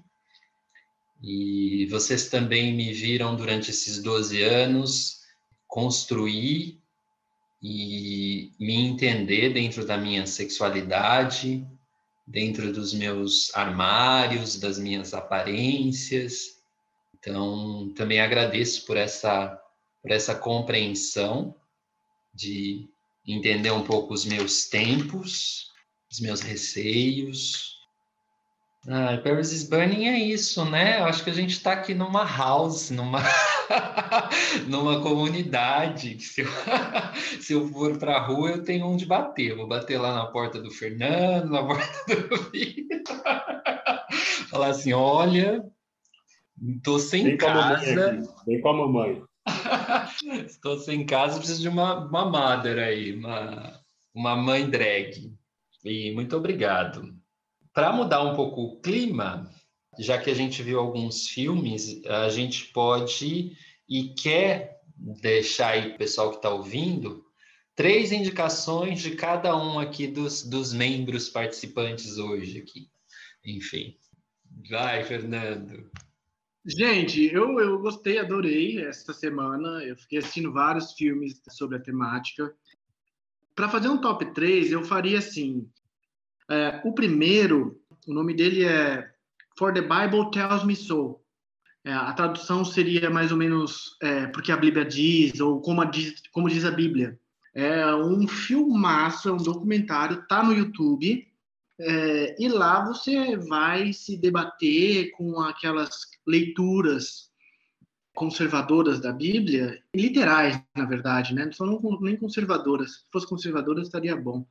E 1.28 1.88
vocês 1.88 2.30
também 2.30 2.72
me 2.72 2.94
viram 2.94 3.36
durante 3.36 3.72
esses 3.72 4.00
12 4.00 4.44
anos 4.44 5.22
construir 5.68 6.80
e 7.64 8.52
me 8.60 8.76
entender 8.76 9.52
dentro 9.52 9.88
da 9.88 9.98
minha 9.98 10.28
sexualidade, 10.28 11.66
dentro 12.28 12.72
dos 12.72 12.94
meus 12.94 13.50
armários, 13.56 14.60
das 14.60 14.78
minhas 14.78 15.16
aparências. 15.16 16.60
Então, 17.16 17.92
também 17.96 18.20
agradeço 18.20 18.86
por 18.86 18.96
essa 18.96 19.60
por 20.04 20.12
essa 20.12 20.36
compreensão 20.36 21.56
de 22.32 22.88
entender 23.28 23.72
um 23.72 23.84
pouco 23.84 24.14
os 24.14 24.24
meus 24.24 24.68
tempos, 24.68 25.72
os 26.12 26.20
meus 26.20 26.42
receios. 26.42 27.75
Ah, 28.88 29.18
Paris 29.24 29.52
is 29.52 29.68
Burning 29.68 30.06
é 30.06 30.20
isso, 30.20 30.64
né? 30.64 31.00
Eu 31.00 31.06
acho 31.06 31.24
que 31.24 31.32
a 31.32 31.34
gente 31.34 31.52
está 31.52 31.74
aqui 31.74 31.96
numa 31.96 32.24
house, 32.24 32.92
numa, 32.92 33.20
numa 34.70 35.02
comunidade. 35.02 36.20
Se 36.20 36.42
eu, 36.42 36.48
se 37.42 37.54
eu 37.54 37.68
for 37.70 37.98
para 37.98 38.18
a 38.18 38.20
rua, 38.20 38.52
eu 38.52 38.64
tenho 38.64 38.86
onde 38.86 39.06
bater. 39.06 39.52
Eu 39.52 39.58
vou 39.58 39.68
bater 39.68 39.98
lá 39.98 40.14
na 40.14 40.28
porta 40.28 40.62
do 40.62 40.70
Fernando, 40.70 41.50
na 41.50 41.64
porta 41.64 42.16
do 42.16 42.38
Vitor. 42.52 43.24
Falar 44.52 44.68
assim: 44.68 44.94
olha, 44.94 45.66
estou 46.76 47.00
sem 47.00 47.24
Vem 47.24 47.38
casa. 47.38 48.22
Vem 48.46 48.62
com 48.62 48.70
a 48.70 48.74
mamãe. 48.74 49.24
Estou 50.46 50.78
sem 50.78 51.08
casa, 51.08 51.40
preciso 51.40 51.62
de 51.62 51.70
uma, 51.70 52.06
uma 52.06 52.26
mother 52.26 52.78
aí, 52.78 53.16
uma, 53.16 53.82
uma 54.14 54.36
mãe 54.36 54.70
drag. 54.70 55.34
E 55.84 56.12
muito 56.12 56.38
obrigado. 56.38 57.16
Para 57.76 57.92
mudar 57.92 58.24
um 58.24 58.34
pouco 58.34 58.62
o 58.62 58.80
clima, 58.80 59.52
já 60.00 60.18
que 60.18 60.32
a 60.32 60.34
gente 60.34 60.64
viu 60.64 60.80
alguns 60.80 61.28
filmes, 61.28 62.02
a 62.06 62.30
gente 62.30 62.72
pode 62.72 63.52
e 63.88 64.14
quer 64.14 64.80
deixar 64.98 65.72
aí 65.72 65.90
o 65.90 65.98
pessoal 65.98 66.30
que 66.30 66.38
está 66.38 66.50
ouvindo 66.50 67.26
três 67.76 68.14
indicações 68.14 69.02
de 69.02 69.18
cada 69.18 69.54
um 69.58 69.78
aqui 69.78 70.08
dos, 70.08 70.42
dos 70.42 70.72
membros 70.72 71.28
participantes 71.28 72.18
hoje 72.18 72.60
aqui. 72.60 72.90
Enfim. 73.44 73.98
Vai, 74.70 75.04
Fernando. 75.04 75.92
Gente, 76.66 77.26
eu, 77.26 77.60
eu 77.60 77.78
gostei, 77.80 78.20
adorei 78.20 78.86
esta 78.86 79.12
semana. 79.12 79.84
Eu 79.84 79.98
fiquei 79.98 80.20
assistindo 80.20 80.54
vários 80.54 80.94
filmes 80.94 81.42
sobre 81.50 81.76
a 81.76 81.82
temática. 81.82 82.56
Para 83.54 83.68
fazer 83.68 83.90
um 83.90 84.00
top 84.00 84.34
3, 84.34 84.72
eu 84.72 84.82
faria 84.82 85.20
assim: 85.20 85.70
é, 86.50 86.82
o 86.84 86.94
primeiro, 86.94 87.80
o 88.08 88.14
nome 88.14 88.34
dele 88.34 88.64
é 88.64 89.10
For 89.58 89.74
the 89.74 89.82
Bible 89.82 90.30
Tells 90.32 90.66
Me 90.66 90.76
So. 90.76 91.20
É, 91.84 91.94
a 91.94 92.12
tradução 92.14 92.66
seria 92.66 93.10
mais 93.10 93.32
ou 93.32 93.38
menos 93.38 93.96
é, 94.02 94.28
porque 94.28 94.52
a 94.52 94.58
Bíblia 94.58 94.84
diz, 94.84 95.40
ou 95.40 95.62
como 95.62 95.86
diz, 95.86 96.22
como 96.32 96.50
diz 96.50 96.66
a 96.66 96.72
Bíblia. 96.72 97.20
É 97.54 97.96
um 97.96 98.28
filmaço, 98.28 99.30
é 99.30 99.32
um 99.32 99.38
documentário, 99.38 100.26
tá 100.28 100.44
no 100.44 100.54
YouTube. 100.54 101.26
É, 101.80 102.36
e 102.42 102.48
lá 102.48 102.86
você 102.86 103.38
vai 103.38 103.94
se 103.94 104.18
debater 104.18 105.12
com 105.12 105.40
aquelas 105.42 106.02
leituras 106.26 107.30
conservadoras 108.16 109.00
da 109.00 109.12
Bíblia, 109.12 109.78
literais, 109.94 110.60
na 110.76 110.86
verdade, 110.86 111.36
né? 111.36 111.46
Não 111.46 111.52
são 111.52 112.00
nem 112.02 112.16
conservadoras. 112.16 112.92
Se 112.92 113.06
fosse 113.12 113.28
conservadoras, 113.28 113.88
estaria 113.88 114.16
bom. 114.16 114.46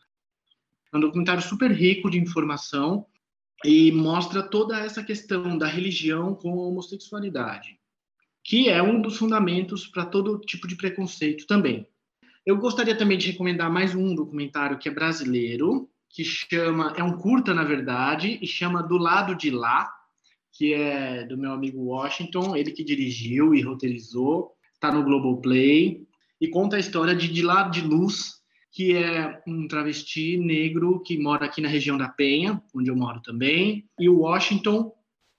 É 0.94 0.96
um 0.96 1.00
documentário 1.00 1.42
super 1.42 1.72
rico 1.72 2.08
de 2.08 2.20
informação 2.20 3.04
e 3.64 3.90
mostra 3.90 4.44
toda 4.44 4.78
essa 4.78 5.02
questão 5.02 5.58
da 5.58 5.66
religião 5.66 6.36
com 6.36 6.50
a 6.50 6.68
homossexualidade, 6.68 7.80
que 8.44 8.68
é 8.68 8.80
um 8.80 9.02
dos 9.02 9.16
fundamentos 9.16 9.88
para 9.88 10.06
todo 10.06 10.38
tipo 10.38 10.68
de 10.68 10.76
preconceito 10.76 11.48
também. 11.48 11.84
Eu 12.46 12.58
gostaria 12.58 12.96
também 12.96 13.18
de 13.18 13.32
recomendar 13.32 13.72
mais 13.72 13.92
um 13.92 14.14
documentário 14.14 14.78
que 14.78 14.88
é 14.88 14.92
brasileiro, 14.92 15.90
que 16.08 16.22
chama, 16.22 16.94
é 16.96 17.02
um 17.02 17.18
curta 17.18 17.52
na 17.52 17.64
verdade, 17.64 18.38
e 18.40 18.46
chama 18.46 18.80
Do 18.80 18.96
Lado 18.96 19.34
de 19.34 19.50
Lá, 19.50 19.92
que 20.52 20.74
é 20.74 21.24
do 21.24 21.36
meu 21.36 21.50
amigo 21.50 21.82
Washington, 21.82 22.54
ele 22.54 22.70
que 22.70 22.84
dirigiu 22.84 23.52
e 23.52 23.62
roteirizou, 23.62 24.52
está 24.72 24.92
no 24.92 25.02
Globoplay, 25.02 26.06
e 26.40 26.46
conta 26.46 26.76
a 26.76 26.78
história 26.78 27.16
de 27.16 27.26
De 27.26 27.42
Lado 27.42 27.72
de 27.72 27.80
Luz, 27.80 28.43
que 28.74 28.92
é 28.96 29.40
um 29.46 29.68
travesti 29.68 30.36
negro 30.36 31.00
que 31.00 31.16
mora 31.16 31.46
aqui 31.46 31.60
na 31.60 31.68
região 31.68 31.96
da 31.96 32.08
Penha, 32.08 32.60
onde 32.74 32.90
eu 32.90 32.96
moro 32.96 33.22
também, 33.22 33.88
e 33.98 34.08
o 34.08 34.18
Washington 34.18 34.92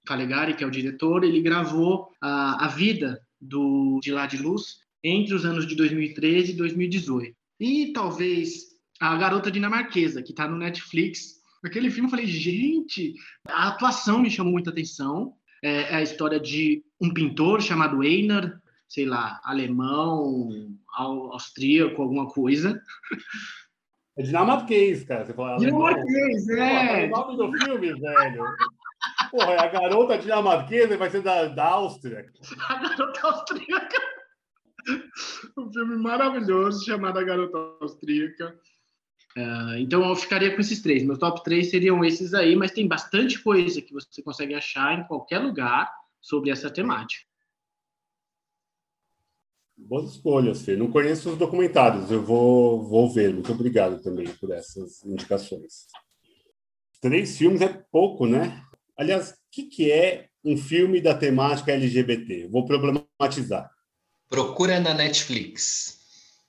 Calegari, 0.05 0.55
que 0.55 0.63
é 0.63 0.67
o 0.67 0.71
diretor, 0.71 1.25
ele 1.25 1.41
gravou 1.41 2.07
a, 2.21 2.65
a 2.65 2.67
vida 2.69 3.19
do 3.41 3.99
De 4.01 4.13
Lá 4.13 4.25
de 4.25 4.37
Luz 4.37 4.77
entre 5.03 5.33
os 5.35 5.43
anos 5.43 5.67
de 5.67 5.75
2013 5.75 6.53
e 6.53 6.55
2018. 6.55 7.35
E 7.59 7.91
talvez 7.91 8.75
a 9.01 9.17
Garota 9.17 9.51
Dinamarquesa, 9.51 10.23
que 10.23 10.31
está 10.31 10.47
no 10.47 10.57
Netflix. 10.57 11.35
Aquele 11.63 11.91
filme 11.91 12.07
eu 12.07 12.11
falei, 12.11 12.27
gente, 12.27 13.15
a 13.49 13.67
atuação 13.67 14.19
me 14.19 14.31
chamou 14.31 14.53
muita 14.53 14.69
atenção. 14.69 15.33
É, 15.61 15.93
é 15.93 15.95
a 15.95 16.01
história 16.01 16.39
de 16.39 16.83
um 17.01 17.13
pintor 17.13 17.61
chamado 17.61 18.01
Einar, 18.01 18.61
sei 18.87 19.05
lá, 19.05 19.41
alemão, 19.43 20.49
austríaco, 21.35 22.01
alguma 22.01 22.27
coisa. 22.27 22.81
É 24.17 24.23
dinamarquês, 24.23 25.03
cara. 25.03 25.25
Você 25.25 25.33
fala, 25.33 25.57
dinamarquês, 25.57 26.49
é. 26.49 27.05
O 27.05 27.09
nome 27.09 27.37
do 27.37 27.57
filme, 27.59 27.93
velho. 27.99 28.43
Porra, 29.29 29.51
é 29.51 29.59
a 29.59 29.67
garota 29.67 30.17
dinamarquesa 30.17 30.97
vai 30.97 31.09
ser 31.09 31.21
da, 31.21 31.47
da 31.47 31.65
Áustria. 31.65 32.25
A 32.67 32.75
garota 32.75 33.27
austríaca. 33.27 33.97
Um 35.57 35.71
filme 35.71 35.97
maravilhoso 35.97 36.85
chamado 36.85 37.19
A 37.19 37.23
Garota 37.23 37.57
Austríaca. 37.81 38.55
Uh, 39.37 39.75
então 39.79 40.07
eu 40.07 40.15
ficaria 40.15 40.53
com 40.53 40.61
esses 40.61 40.81
três. 40.81 41.03
Meus 41.03 41.19
top 41.19 41.43
três 41.43 41.69
seriam 41.69 42.05
esses 42.05 42.33
aí, 42.33 42.55
mas 42.55 42.71
tem 42.71 42.87
bastante 42.87 43.41
coisa 43.41 43.81
que 43.81 43.93
você 43.93 44.21
consegue 44.21 44.53
achar 44.53 44.97
em 44.97 45.03
qualquer 45.03 45.39
lugar 45.39 45.91
sobre 46.21 46.51
essa 46.51 46.69
temática. 46.69 47.25
Boas 49.77 50.11
escolhas, 50.11 50.61
Fê. 50.61 50.75
Não 50.75 50.91
conheço 50.91 51.31
os 51.31 51.37
documentários, 51.37 52.09
eu 52.09 52.21
vou, 52.21 52.83
vou 52.83 53.11
ver. 53.11 53.33
Muito 53.33 53.51
obrigado 53.51 54.01
também 54.01 54.27
por 54.39 54.51
essas 54.51 55.03
indicações. 55.03 55.87
Três 57.01 57.37
filmes 57.37 57.61
é 57.61 57.67
pouco, 57.91 58.25
né? 58.25 58.61
Aliás, 58.97 59.31
o 59.31 59.35
que, 59.51 59.63
que 59.63 59.91
é 59.91 60.27
um 60.43 60.57
filme 60.57 61.01
da 61.01 61.13
temática 61.13 61.71
LGBT? 61.71 62.47
Vou 62.47 62.65
problematizar. 62.65 63.69
Procura 64.29 64.79
na 64.79 64.93
Netflix. 64.93 65.99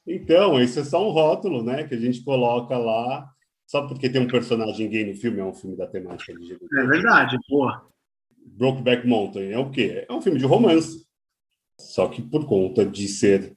Então, 0.06 0.60
isso 0.62 0.78
é 0.78 0.84
só 0.84 1.06
um 1.06 1.10
rótulo, 1.12 1.62
né? 1.62 1.84
Que 1.84 1.94
a 1.94 2.00
gente 2.00 2.22
coloca 2.22 2.78
lá 2.78 3.28
só 3.66 3.86
porque 3.86 4.08
tem 4.08 4.20
um 4.20 4.28
personagem 4.28 4.88
gay 4.88 5.04
no 5.04 5.16
filme, 5.16 5.40
é 5.40 5.44
um 5.44 5.52
filme 5.52 5.76
da 5.76 5.86
temática 5.86 6.32
LGBT. 6.32 6.64
É 6.78 6.86
verdade, 6.86 7.36
porra. 7.48 7.82
Brokeback 8.46 9.06
Mountain 9.06 9.50
é 9.50 9.58
o 9.58 9.70
quê? 9.70 10.06
É 10.08 10.12
um 10.12 10.22
filme 10.22 10.38
de 10.38 10.46
romance. 10.46 11.05
Só 11.78 12.08
que 12.08 12.22
por 12.22 12.46
conta 12.46 12.84
de 12.84 13.08
ser 13.08 13.56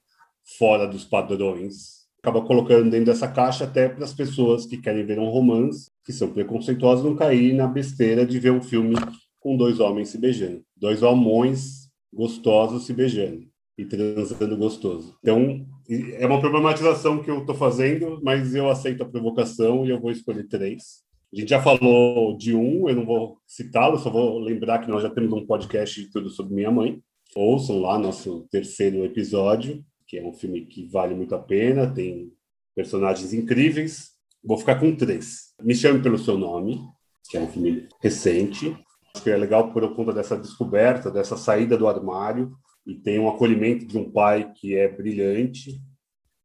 fora 0.58 0.88
dos 0.88 1.06
padrões 1.06 2.00
acaba 2.22 2.42
colocando 2.42 2.90
dentro 2.90 3.06
dessa 3.06 3.28
caixa 3.28 3.64
até 3.64 3.88
para 3.88 4.04
as 4.04 4.14
pessoas 4.14 4.66
que 4.66 4.78
querem 4.78 5.06
ver 5.06 5.20
um 5.20 5.30
romance, 5.30 5.90
que 6.04 6.12
são 6.12 6.32
preconceituosas, 6.32 7.06
não 7.06 7.16
cair 7.16 7.54
na 7.54 7.68
besteira 7.68 8.26
de 8.26 8.40
ver 8.40 8.52
um 8.52 8.62
filme 8.62 8.96
com 9.40 9.56
dois 9.56 9.80
homens 9.80 10.10
se 10.10 10.18
beijando. 10.18 10.62
Dois 10.76 11.02
homões 11.02 11.90
gostosos 12.14 12.86
se 12.86 12.94
beijando 12.94 13.48
e 13.78 13.86
transando 13.86 14.58
gostoso. 14.58 15.16
Então, 15.22 15.66
é 15.90 16.26
uma 16.28 16.42
problematização 16.42 17.24
que 17.24 17.32
eu 17.32 17.40
estou 17.40 17.56
fazendo, 17.56 18.20
mas 18.22 18.54
eu 18.54 18.70
aceito 18.70 19.04
a 19.04 19.10
provocação 19.10 19.86
e 19.86 19.90
eu 19.90 20.00
vou 20.00 20.12
escolher 20.12 20.48
três. 20.48 21.02
A 21.34 21.40
gente 21.40 21.50
já 21.50 21.62
falou 21.62 22.36
de 22.36 22.56
um, 22.56 22.90
eu 22.90 22.96
não 22.96 23.06
vou 23.06 23.38
citá-lo, 23.48 23.98
só 23.98 24.10
vou 24.10 24.40
lembrar 24.40 24.80
que 24.80 24.90
nós 24.90 25.04
já 25.04 25.10
temos 25.10 25.32
um 25.32 25.46
podcast 25.46 26.02
de 26.02 26.12
tudo 26.12 26.30
sobre 26.30 26.56
minha 26.56 26.72
mãe. 26.72 27.00
Ouçam 27.36 27.80
lá 27.80 28.00
nosso 28.00 28.48
terceiro 28.50 29.06
episódio, 29.06 29.86
que 30.08 30.18
é 30.18 30.26
um 30.26 30.34
filme 30.34 30.66
que 30.66 30.88
vale 30.88 31.14
muito 31.14 31.36
a 31.36 31.40
pena, 31.40 31.94
tem 31.94 32.34
personagens 32.76 33.34
incríveis. 33.34 34.12
Vou 34.44 34.58
ficar 34.58 34.80
com 34.80 34.96
três. 34.96 35.54
Me 35.62 35.76
Chame 35.76 36.02
Pelo 36.02 36.18
Seu 36.18 36.38
Nome, 36.38 36.82
que 37.30 37.38
é 37.38 37.42
um 37.42 37.48
filme 37.48 37.88
recente. 38.02 38.76
Acho 39.14 39.24
que 39.24 39.30
é 39.30 39.38
legal 39.38 39.72
por 39.72 39.96
conta 39.96 40.14
dessa 40.14 40.38
descoberta, 40.38 41.12
dessa 41.12 41.38
saída 41.38 41.78
do 41.78 41.88
armário, 41.88 42.56
e 42.86 42.96
tem 42.96 43.20
um 43.20 43.30
acolhimento 43.30 43.86
de 43.86 43.98
um 43.98 44.10
pai 44.10 44.52
que 44.54 44.76
é 44.76 44.88
brilhante, 44.88 45.80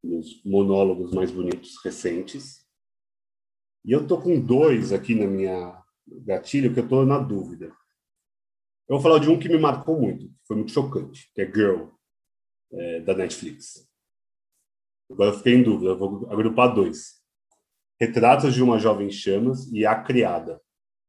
nos 0.03 0.43
monólogos 0.45 1.13
mais 1.15 1.31
bonitos 1.31 1.77
recentes. 1.83 2.65
E 3.85 3.93
eu 3.93 4.07
tô 4.07 4.21
com 4.21 4.39
dois 4.39 4.93
aqui 4.93 5.15
na 5.15 5.27
minha 5.27 5.83
gatilho 6.07 6.75
que 6.75 6.81
eu 6.81 6.89
tô 6.89 7.05
na 7.07 7.19
dúvida. 7.19 7.73
Eu 8.89 8.97
vou 8.97 9.01
falar 9.01 9.19
de 9.19 9.31
um 9.31 9.39
que 9.39 9.49
me 9.49 9.59
marcou 9.59 9.99
muito, 9.99 10.29
que 10.29 10.47
foi 10.47 10.57
muito 10.57 10.73
chocante, 10.73 11.31
que 11.35 11.41
é 11.41 11.47
Girl, 11.47 11.89
é, 12.73 13.01
da 13.01 13.15
Netflix. 13.15 13.89
Agora 15.11 15.31
eu 15.31 15.37
fiquei 15.39 15.55
em 15.55 15.63
dúvida, 15.63 15.91
eu 15.91 15.99
vou 15.99 16.31
agrupar 16.31 16.75
dois. 16.75 17.23
Retratos 18.01 18.53
de 18.53 18.63
uma 18.63 18.79
Jovem 18.79 19.11
Chamas 19.11 19.73
e 19.73 19.87
A 19.87 19.95
Criada. 20.03 20.61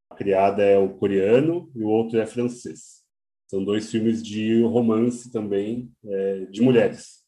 A 0.09 0.15
Criada 0.15 0.63
é 0.63 0.77
o 0.77 0.97
coreano 0.97 1.69
e 1.75 1.83
o 1.83 1.87
outro 1.87 2.19
é 2.19 2.25
francês. 2.25 3.03
São 3.47 3.63
dois 3.63 3.91
filmes 3.91 4.23
de 4.23 4.61
romance 4.63 5.31
também, 5.31 5.91
é, 6.05 6.45
de 6.45 6.61
mulheres. 6.61 7.25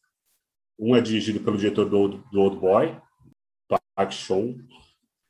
Um 0.78 0.96
é 0.96 1.00
dirigido 1.00 1.40
pelo 1.40 1.58
diretor 1.58 1.88
do 1.88 2.08
do 2.30 2.40
Old 2.40 2.58
Boy, 2.58 2.98
Park 3.68 4.12
Chan, 4.12 4.56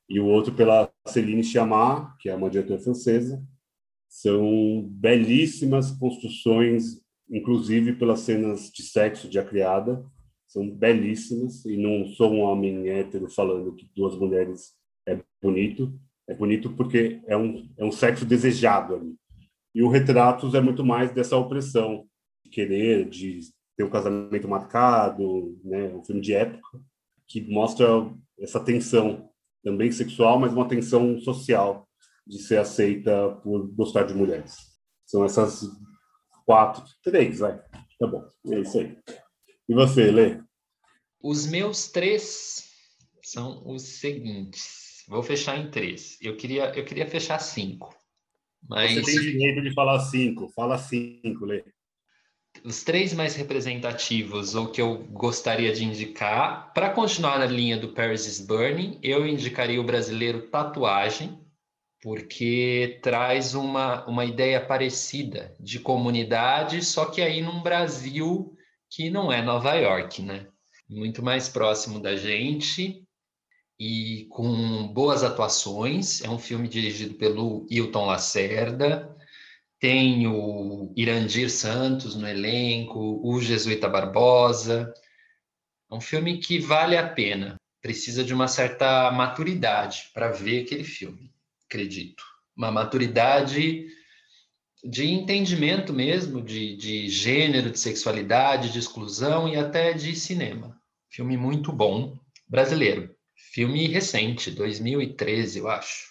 e 0.09 0.21
o 0.21 0.27
outro 0.27 0.55
pela 0.55 0.93
Céline 1.07 1.43
Sciamma, 1.43 2.17
que 2.21 2.29
é 2.29 2.35
uma 2.35 2.51
diretora 2.51 2.81
francesa. 2.81 3.43
São 4.09 4.89
belíssimas 4.91 5.91
construções, 5.91 7.01
inclusive 7.31 7.93
pelas 7.95 8.21
cenas 8.21 8.71
de 8.71 8.83
sexo 8.83 9.29
de 9.29 9.39
A 9.39 9.45
Criada, 9.45 10.05
são 10.47 10.69
belíssimas, 10.69 11.65
e 11.67 11.77
não 11.77 12.07
sou 12.09 12.33
um 12.33 12.41
homem 12.41 12.89
hétero 12.89 13.29
falando 13.31 13.75
que 13.75 13.89
duas 13.95 14.17
mulheres 14.17 14.73
é 15.07 15.21
bonito, 15.43 15.93
é 16.27 16.35
bonito 16.35 16.71
porque 16.75 17.21
é 17.27 17.37
um, 17.37 17.69
é 17.77 17.85
um 17.85 17.93
sexo 17.93 18.25
desejado 18.25 18.95
ali. 18.95 19.15
E 19.75 19.83
o 19.83 19.89
Retratos 19.89 20.55
é 20.55 20.61
muito 20.61 20.85
mais 20.85 21.13
dessa 21.13 21.37
opressão, 21.37 22.07
de 22.45 22.51
querer, 22.51 23.09
de 23.09 23.41
ter 23.77 23.85
o 23.85 23.87
um 23.87 23.91
casamento 23.91 24.49
marcado, 24.49 25.59
né, 25.63 25.95
um 25.95 26.03
filme 26.03 26.21
de 26.21 26.35
época, 26.35 26.81
que 27.27 27.41
mostra 27.43 27.87
essa 28.39 28.59
tensão, 28.59 29.29
também 29.63 29.93
sexual, 29.93 30.39
mas 30.39 30.53
uma 30.53 30.69
tensão 30.69 31.21
social, 31.21 31.88
de 32.29 32.39
ser 32.39 32.59
aceita 32.59 33.31
por 33.43 33.67
gostar 33.75 34.05
de 34.05 34.15
mulheres. 34.15 34.57
São 35.07 35.25
essas 35.25 35.63
quatro, 36.45 36.85
três, 37.03 37.39
vai. 37.39 37.59
Tá 37.99 38.07
bom, 38.07 38.25
é 38.53 38.61
isso 38.61 38.79
aí. 38.79 38.97
E 39.69 39.75
você, 39.75 40.11
Lê? 40.11 40.41
Os 41.21 41.47
meus 41.47 41.89
três 41.89 42.69
são 43.23 43.63
os 43.67 43.83
seguintes. 43.83 45.05
Vou 45.09 45.23
fechar 45.23 45.59
em 45.59 45.71
três. 45.71 46.19
Eu 46.21 46.37
queria, 46.37 46.73
eu 46.77 46.85
queria 46.85 47.07
fechar 47.07 47.39
cinco. 47.39 47.95
Mas... 48.69 48.95
Você 48.95 49.13
tem 49.13 49.21
direito 49.21 49.63
de 49.63 49.73
falar 49.73 50.01
cinco. 50.01 50.49
Fala 50.55 50.79
cinco, 50.79 51.47
Lê. 51.47 51.65
Os 52.65 52.83
três 52.83 53.13
mais 53.13 53.37
representativos, 53.37 54.55
ou 54.55 54.69
que 54.69 54.81
eu 54.81 55.05
gostaria 55.11 55.73
de 55.73 55.85
indicar, 55.85 56.73
para 56.73 56.91
continuar 56.91 57.39
na 57.39 57.47
linha 57.47 57.79
do 57.79 57.93
Paris 57.93 58.27
is 58.27 58.41
Burning, 58.45 58.99
eu 59.03 59.27
indicaria 59.27 59.81
o 59.81 59.85
brasileiro 59.85 60.49
Tatuagem, 60.49 61.39
porque 62.03 63.01
traz 63.03 63.55
uma, 63.55 64.07
uma 64.07 64.25
ideia 64.25 64.65
parecida 64.65 65.55
de 65.59 65.81
comunidade, 65.81 66.85
só 66.85 67.07
que 67.07 67.21
aí 67.21 67.43
num 67.43 67.63
Brasil 67.63 68.57
que 68.91 69.11
não 69.11 69.33
é 69.33 69.43
Nova 69.43 69.75
York, 69.75 70.23
né? 70.23 70.47
Muito 70.89 71.23
mais 71.23 71.49
próximo 71.49 72.01
da 72.01 72.17
gente 72.17 73.05
e 73.79 74.27
com 74.31 74.89
boas 74.89 75.23
atuações. 75.23 76.23
É 76.23 76.31
um 76.31 76.39
filme 76.39 76.67
dirigido 76.67 77.15
pelo 77.15 77.67
Hilton 77.71 78.07
Lacerda. 78.07 79.15
Tem 79.79 80.27
o 80.27 80.93
Irandir 80.97 81.51
Santos 81.51 82.17
no 82.17 82.27
elenco, 82.27 83.21
o 83.23 83.41
Jesuíta 83.41 83.89
Barbosa. 83.89 84.93
É 85.91 85.95
um 85.95 86.01
filme 86.01 86.39
que 86.39 86.59
vale 86.59 86.97
a 86.97 87.09
pena. 87.09 87.57
Precisa 87.81 88.25
de 88.25 88.35
uma 88.35 88.49
certa 88.49 89.11
maturidade 89.13 90.11
para 90.13 90.31
ver 90.31 90.65
aquele 90.65 90.85
filme, 90.85 91.31
acredito. 91.69 92.25
Uma 92.57 92.73
maturidade 92.73 93.87
de 94.83 95.07
entendimento 95.07 95.93
mesmo, 95.93 96.43
de, 96.43 96.77
de 96.77 97.09
gênero, 97.09 97.71
de 97.71 97.79
sexualidade, 97.79 98.73
de 98.73 98.79
exclusão 98.79 99.49
e 99.49 99.57
até 99.57 99.93
de 99.93 100.15
cinema. 100.17 100.81
Filme 101.11 101.37
muito 101.37 101.73
bom, 101.73 102.19
brasileiro. 102.49 103.15
Filme 103.53 103.87
recente, 103.87 104.51
2013, 104.51 105.59
eu 105.59 105.69
acho. 105.69 106.09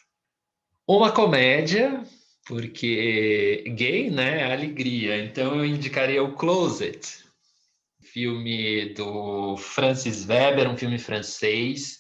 Uma 0.88 1.12
comédia, 1.12 2.04
porque 2.46 3.64
gay, 3.76 4.10
né? 4.10 4.42
É 4.42 4.54
alegria. 4.54 5.24
Então 5.24 5.56
eu 5.56 5.66
indicaria 5.66 6.24
o 6.24 6.34
Closet, 6.34 7.26
filme 8.02 8.94
do 8.94 9.58
Francis 9.58 10.26
Weber, 10.28 10.70
um 10.70 10.78
filme 10.78 10.98
francês, 10.98 12.00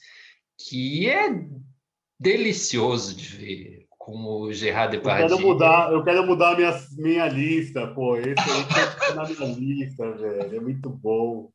que 0.57 1.07
é 1.09 1.29
delicioso 2.19 3.15
de 3.15 3.27
ver, 3.35 3.87
com 3.97 4.41
o 4.41 4.53
Gerard 4.53 4.95
Depardieu. 4.95 5.29
Eu 5.29 5.35
quero 5.35 5.47
mudar, 5.47 5.91
eu 5.91 6.03
quero 6.03 6.25
mudar 6.25 6.57
minha, 6.57 6.79
minha 6.97 7.27
lista, 7.27 7.87
pô. 7.87 8.17
Esse 8.17 8.33
aí 8.39 9.15
na 9.15 9.25
minha 9.25 9.53
lista, 9.53 10.11
velho. 10.11 10.55
É 10.55 10.59
muito 10.59 10.89
bom. 10.89 11.49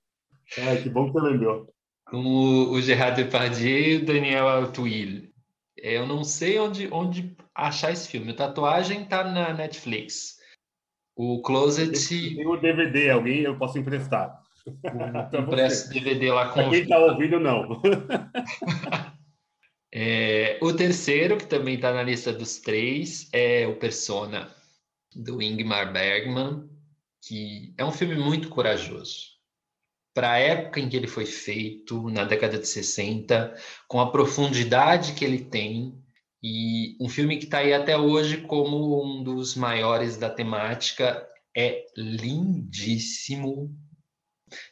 Ai, 0.58 0.82
que 0.82 0.90
bom 0.90 1.06
que 1.06 1.12
você 1.12 1.30
lembrou 1.30 1.72
com 2.12 2.70
o 2.70 2.80
Gerard 2.82 3.22
Depardieu 3.22 3.78
e 3.78 3.96
o 3.96 4.04
Daniel 4.04 4.46
Auteuil. 4.46 5.30
Eu 5.76 6.06
não 6.06 6.22
sei 6.22 6.58
onde, 6.58 6.86
onde 6.92 7.34
achar 7.54 7.90
esse 7.90 8.06
filme. 8.06 8.32
A 8.32 8.36
tatuagem 8.36 9.06
tá 9.06 9.24
na 9.24 9.54
Netflix. 9.54 10.36
O 11.16 11.40
Closet. 11.40 11.90
Tem 12.08 12.46
o 12.46 12.56
DVD, 12.56 13.10
alguém 13.10 13.40
eu 13.40 13.56
posso 13.56 13.78
emprestar. 13.78 14.38
Empresta 15.32 15.92
DVD 15.92 16.30
lá 16.30 16.48
com. 16.48 16.54
Pra 16.60 16.70
quem 16.70 16.82
está 16.82 16.98
ouvindo, 16.98 17.40
não. 17.40 17.80
é, 19.92 20.58
o 20.62 20.72
terceiro, 20.72 21.36
que 21.36 21.46
também 21.46 21.74
está 21.74 21.92
na 21.92 22.02
lista 22.02 22.32
dos 22.32 22.58
três, 22.58 23.28
é 23.32 23.66
o 23.66 23.76
Persona, 23.76 24.54
do 25.14 25.42
Ingmar 25.42 25.92
Bergman, 25.92 26.68
que 27.20 27.74
é 27.76 27.84
um 27.84 27.92
filme 27.92 28.16
muito 28.16 28.48
corajoso 28.48 29.32
para 30.14 30.32
a 30.32 30.38
época 30.38 30.80
em 30.80 30.88
que 30.88 30.96
ele 30.96 31.06
foi 31.06 31.26
feito, 31.26 32.10
na 32.10 32.24
década 32.24 32.58
de 32.58 32.66
60, 32.66 33.56
com 33.88 34.00
a 34.00 34.10
profundidade 34.10 35.14
que 35.14 35.24
ele 35.24 35.44
tem, 35.44 35.98
e 36.42 36.96
um 37.00 37.08
filme 37.08 37.38
que 37.38 37.44
está 37.44 37.58
aí 37.58 37.72
até 37.72 37.96
hoje 37.96 38.42
como 38.42 39.02
um 39.04 39.22
dos 39.22 39.54
maiores 39.54 40.16
da 40.16 40.28
temática, 40.28 41.26
é 41.56 41.84
lindíssimo. 41.96 43.74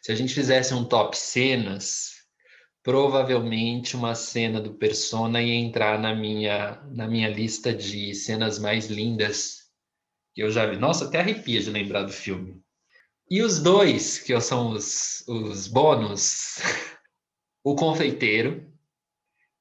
Se 0.02 0.12
a 0.12 0.14
gente 0.14 0.34
fizesse 0.34 0.74
um 0.74 0.84
top 0.84 1.16
cenas, 1.16 2.19
provavelmente 2.82 3.96
uma 3.96 4.14
cena 4.14 4.60
do 4.60 4.74
Persona 4.74 5.42
ia 5.42 5.54
entrar 5.54 5.98
na 5.98 6.14
minha, 6.14 6.80
na 6.90 7.06
minha 7.06 7.28
lista 7.28 7.74
de 7.74 8.14
cenas 8.14 8.58
mais 8.58 8.86
lindas 8.86 9.70
que 10.34 10.42
eu 10.42 10.50
já 10.50 10.66
vi. 10.66 10.76
Nossa, 10.76 11.06
até 11.06 11.20
arrepia 11.20 11.60
de 11.60 11.70
lembrar 11.70 12.02
do 12.02 12.12
filme. 12.12 12.60
E 13.30 13.42
os 13.42 13.60
dois, 13.60 14.18
que 14.18 14.38
são 14.40 14.70
os, 14.70 15.24
os 15.28 15.68
bônus, 15.68 16.58
O 17.62 17.74
Confeiteiro, 17.74 18.72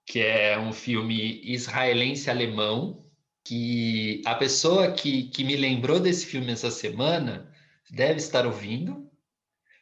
que 0.06 0.20
é 0.20 0.58
um 0.58 0.72
filme 0.72 1.42
israelense-alemão, 1.44 3.06
que 3.44 4.22
a 4.26 4.36
pessoa 4.36 4.92
que, 4.92 5.24
que 5.30 5.44
me 5.44 5.58
lembrou 5.58 6.00
desse 6.00 6.26
filme 6.26 6.52
essa 6.52 6.72
semana 6.72 7.52
deve 7.92 8.16
estar 8.16 8.46
ouvindo. 8.46 9.09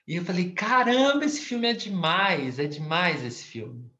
E 0.07 0.15
eu 0.15 0.23
falei, 0.23 0.51
caramba, 0.51 1.25
esse 1.25 1.41
filme 1.41 1.67
é 1.67 1.73
demais, 1.73 2.59
é 2.59 2.65
demais 2.65 3.23
esse 3.23 3.43
filme. 3.43 3.91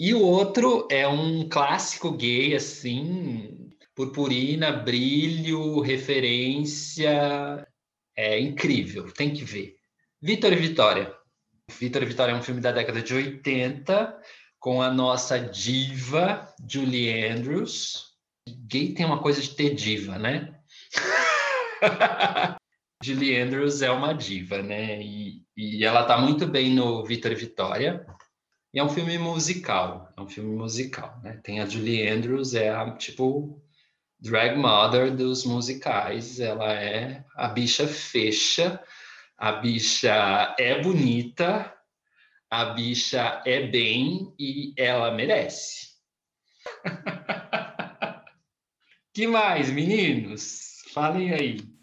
E 0.00 0.14
o 0.14 0.22
outro 0.22 0.88
é 0.90 1.06
um 1.06 1.46
clássico 1.48 2.10
gay, 2.12 2.54
assim, 2.54 3.70
purpurina, 3.94 4.72
brilho, 4.72 5.80
referência, 5.80 7.66
é 8.16 8.40
incrível, 8.40 9.12
tem 9.12 9.32
que 9.32 9.44
ver. 9.44 9.76
Vitor 10.22 10.52
e 10.52 10.56
Vitória. 10.56 11.14
Vitor 11.78 12.02
e 12.02 12.06
Vitória 12.06 12.32
é 12.32 12.34
um 12.34 12.42
filme 12.42 12.60
da 12.60 12.72
década 12.72 13.02
de 13.02 13.12
80, 13.12 14.18
com 14.58 14.80
a 14.80 14.90
nossa 14.90 15.38
diva, 15.38 16.48
Julie 16.66 17.26
Andrews. 17.26 18.14
Gay 18.66 18.94
tem 18.94 19.04
uma 19.04 19.20
coisa 19.20 19.42
de 19.42 19.54
ter 19.54 19.74
diva, 19.74 20.18
né? 20.18 20.58
Julie 23.02 23.40
Andrews 23.40 23.80
é 23.80 23.90
uma 23.90 24.12
diva, 24.12 24.60
né? 24.60 25.00
E, 25.00 25.42
e 25.56 25.84
ela 25.84 26.04
tá 26.04 26.18
muito 26.18 26.46
bem 26.46 26.74
no 26.74 27.04
Vitor 27.04 27.34
Vitória. 27.36 28.04
E 28.74 28.78
é 28.78 28.84
um 28.84 28.88
filme 28.88 29.16
musical, 29.18 30.12
é 30.16 30.20
um 30.20 30.28
filme 30.28 30.54
musical, 30.56 31.18
né? 31.22 31.40
Tem 31.42 31.60
a 31.60 31.66
Julie 31.66 32.08
Andrews, 32.08 32.54
é 32.54 32.70
a, 32.70 32.90
tipo, 32.96 33.62
drag 34.18 34.56
mother 34.56 35.14
dos 35.14 35.44
musicais. 35.44 36.40
Ela 36.40 36.72
é 36.72 37.24
a 37.36 37.48
bicha 37.48 37.86
fecha, 37.86 38.82
a 39.36 39.52
bicha 39.52 40.56
é 40.58 40.82
bonita, 40.82 41.72
a 42.50 42.64
bicha 42.66 43.42
é 43.46 43.66
bem 43.66 44.34
e 44.38 44.74
ela 44.76 45.12
merece. 45.12 45.88
que 49.14 49.26
mais, 49.28 49.70
meninos? 49.70 50.82
Falem 50.92 51.32
aí. 51.32 51.77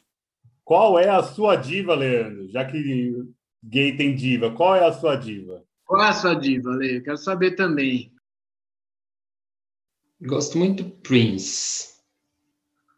Qual 0.65 0.97
é 0.97 1.07
a 1.07 1.21
sua 1.21 1.55
diva, 1.55 1.93
Leandro? 1.93 2.49
Já 2.49 2.65
que 2.65 3.13
gay 3.63 3.95
tem 3.95 4.15
diva, 4.15 4.51
qual 4.51 4.75
é 4.75 4.83
a 4.83 4.91
sua 4.91 5.15
diva? 5.15 5.63
Qual 5.85 6.03
é 6.03 6.09
a 6.09 6.13
sua 6.13 6.33
diva, 6.33 6.71
Lê? 6.71 6.99
Quero 7.01 7.17
saber 7.17 7.51
também. 7.51 8.11
Gosto 10.19 10.57
muito 10.57 10.83
do 10.83 10.89
Prince, 10.89 11.99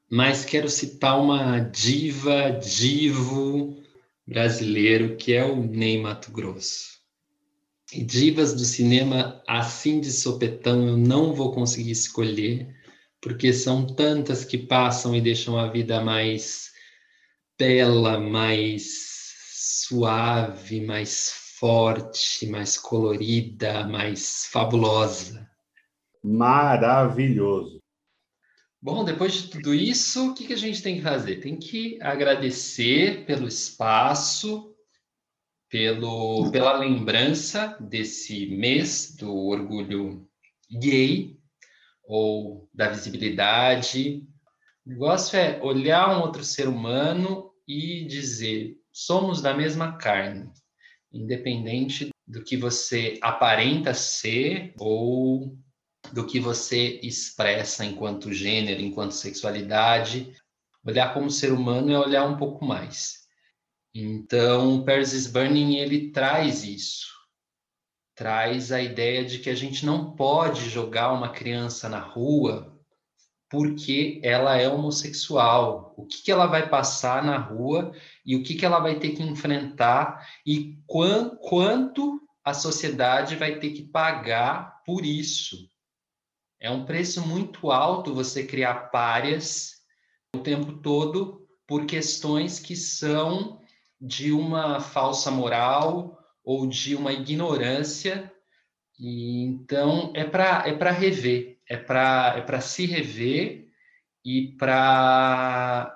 mas 0.10 0.46
quero 0.46 0.70
citar 0.70 1.20
uma 1.20 1.60
diva, 1.60 2.52
divo 2.52 3.84
brasileiro, 4.26 5.18
que 5.18 5.34
é 5.34 5.44
o 5.44 5.62
Ney 5.62 6.02
Mato 6.02 6.32
Grosso. 6.32 6.98
E 7.92 8.02
divas 8.02 8.54
do 8.54 8.64
cinema, 8.64 9.44
assim 9.46 10.00
de 10.00 10.12
sopetão, 10.12 10.88
eu 10.88 10.98
não 10.98 11.34
vou 11.34 11.52
conseguir 11.52 11.92
escolher, 11.92 12.74
porque 13.22 13.52
são 13.52 13.86
tantas 13.86 14.46
que 14.46 14.58
passam 14.58 15.14
e 15.14 15.20
deixam 15.20 15.58
a 15.58 15.68
vida 15.70 16.00
mais 16.00 16.77
bela, 17.58 18.20
mais 18.20 19.08
suave, 19.52 20.82
mais 20.82 21.32
forte, 21.60 22.46
mais 22.48 22.78
colorida, 22.78 23.88
mais 23.88 24.46
fabulosa. 24.52 25.50
Maravilhoso. 26.24 27.82
Bom, 28.80 29.04
depois 29.04 29.34
de 29.34 29.50
tudo 29.50 29.74
isso, 29.74 30.32
o 30.32 30.34
que, 30.36 30.46
que 30.46 30.54
a 30.54 30.58
gente 30.58 30.84
tem 30.84 30.98
que 30.98 31.02
fazer? 31.02 31.38
Tem 31.38 31.58
que 31.58 31.98
agradecer 32.02 33.26
pelo 33.26 33.48
espaço, 33.48 34.76
pelo, 35.68 36.52
pela 36.52 36.78
lembrança 36.78 37.76
desse 37.80 38.46
mês 38.48 39.16
do 39.16 39.34
orgulho 39.36 40.30
gay 40.72 41.38
ou 42.04 42.70
da 42.74 42.88
visibilidade. 42.90 44.24
O 44.86 44.90
negócio 44.90 45.38
é 45.38 45.60
olhar 45.62 46.16
um 46.16 46.22
outro 46.22 46.44
ser 46.44 46.68
humano 46.68 47.47
e 47.68 48.06
dizer: 48.06 48.78
somos 48.92 49.42
da 49.42 49.54
mesma 49.54 49.98
carne, 49.98 50.50
independente 51.12 52.10
do 52.28 52.44
que 52.44 52.58
você 52.58 53.18
aparenta 53.22 53.94
ser 53.94 54.74
ou 54.78 55.58
do 56.14 56.26
que 56.26 56.40
você 56.40 57.00
expressa 57.04 57.84
enquanto 57.86 58.34
gênero, 58.34 58.82
enquanto 58.82 59.12
sexualidade. 59.12 60.34
Olhar 60.86 61.14
como 61.14 61.30
ser 61.30 61.52
humano 61.52 61.92
é 61.92 62.00
olhar 62.00 62.26
um 62.26 62.38
pouco 62.38 62.64
mais. 62.64 63.28
Então, 63.94 64.86
Paris 64.86 65.28
Burning 65.28 65.78
ele 65.78 66.12
traz 66.12 66.64
isso, 66.64 67.08
traz 68.16 68.72
a 68.72 68.82
ideia 68.82 69.26
de 69.26 69.40
que 69.40 69.50
a 69.50 69.56
gente 69.56 69.86
não 69.86 70.16
pode 70.16 70.70
jogar 70.70 71.12
uma 71.12 71.30
criança 71.30 71.90
na 71.90 72.00
rua 72.00 72.77
porque 73.50 74.20
ela 74.24 74.58
é 74.58 74.68
homossexual. 74.68 75.94
O 75.98 76.06
que, 76.06 76.22
que 76.24 76.32
ela 76.32 76.48
vai 76.48 76.70
passar 76.70 77.24
na 77.24 77.38
rua 77.38 77.94
e 78.26 78.36
o 78.36 78.44
que, 78.44 78.56
que 78.56 78.66
ela 78.66 78.80
vai 78.80 79.00
ter 79.00 79.12
que 79.12 79.24
enfrentar 79.24 80.28
e 80.46 80.78
quant, 80.86 81.36
quanto 81.40 82.22
a 82.44 82.54
sociedade 82.54 83.36
vai 83.36 83.60
ter 83.60 83.72
que 83.72 83.84
pagar 83.84 84.82
por 84.86 85.06
isso. 85.06 85.70
É 86.60 86.72
um 86.72 86.86
preço 86.86 87.26
muito 87.26 87.72
alto 87.72 88.16
você 88.16 88.46
criar 88.46 88.90
párias 88.90 89.78
o 90.36 90.40
tempo 90.40 90.74
todo 90.80 91.48
por 91.68 91.86
questões 91.86 92.60
que 92.60 92.76
são 92.76 93.62
de 94.00 94.32
uma 94.32 94.80
falsa 94.80 95.30
moral 95.30 96.18
ou 96.44 96.68
de 96.68 96.96
uma 96.96 97.12
ignorância. 97.12 98.32
E, 98.98 99.44
então, 99.44 100.12
é 100.16 100.24
para 100.24 100.64
é 100.66 100.92
rever, 100.92 101.57
é 101.70 101.78
para 101.78 102.36
é 102.38 102.42
para 102.42 102.62
se 102.62 102.86
rever 102.86 103.68
e 104.24 104.56
para 104.58 105.94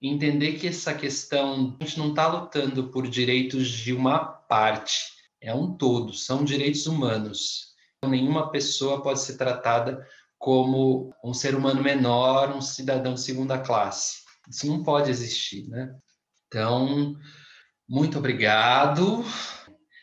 entender 0.00 0.54
que 0.54 0.66
essa 0.66 0.92
questão, 0.92 1.76
a 1.80 1.84
gente 1.84 1.98
não 1.98 2.10
está 2.10 2.26
lutando 2.26 2.90
por 2.90 3.06
direitos 3.06 3.68
de 3.68 3.92
uma 3.92 4.24
parte, 4.24 4.98
é 5.40 5.54
um 5.54 5.76
todo, 5.76 6.12
são 6.12 6.44
direitos 6.44 6.86
humanos. 6.86 7.72
Nenhuma 8.04 8.50
pessoa 8.50 9.00
pode 9.00 9.20
ser 9.20 9.36
tratada 9.36 10.04
como 10.38 11.14
um 11.22 11.32
ser 11.32 11.54
humano 11.54 11.80
menor, 11.80 12.52
um 12.52 12.60
cidadão 12.60 13.14
de 13.14 13.20
segunda 13.20 13.58
classe. 13.60 14.22
Isso 14.50 14.66
não 14.66 14.82
pode 14.82 15.08
existir, 15.08 15.68
né? 15.68 15.94
Então, 16.48 17.14
muito 17.88 18.18
obrigado. 18.18 19.24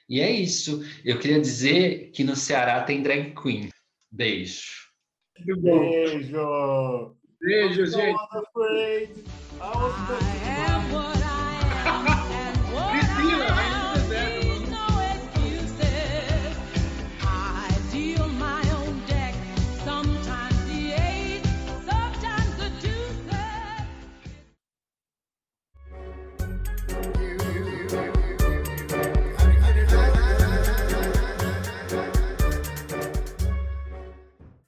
E 0.08 0.22
é 0.22 0.32
isso. 0.32 0.82
Eu 1.04 1.20
queria 1.20 1.41
dizer 1.41 2.12
que 2.12 2.24
no 2.24 2.38
Ceará 2.38 2.82
tem 2.84 3.04
drag 3.04 3.36
queen. 3.36 3.70
Beijo. 4.10 4.89
Beijo. 5.46 7.16
Beijo, 7.42 7.86
gente. 7.86 8.18
I 9.62 10.18
am 10.46 10.92
what 10.94 11.29